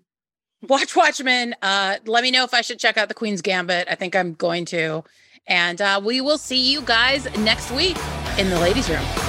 [0.62, 1.54] Watch Watchmen.
[1.62, 3.86] Uh, let me know if I should check out the Queen's Gambit.
[3.90, 5.04] I think I'm going to.
[5.46, 7.96] And uh, we will see you guys next week
[8.38, 9.25] in the ladies' room.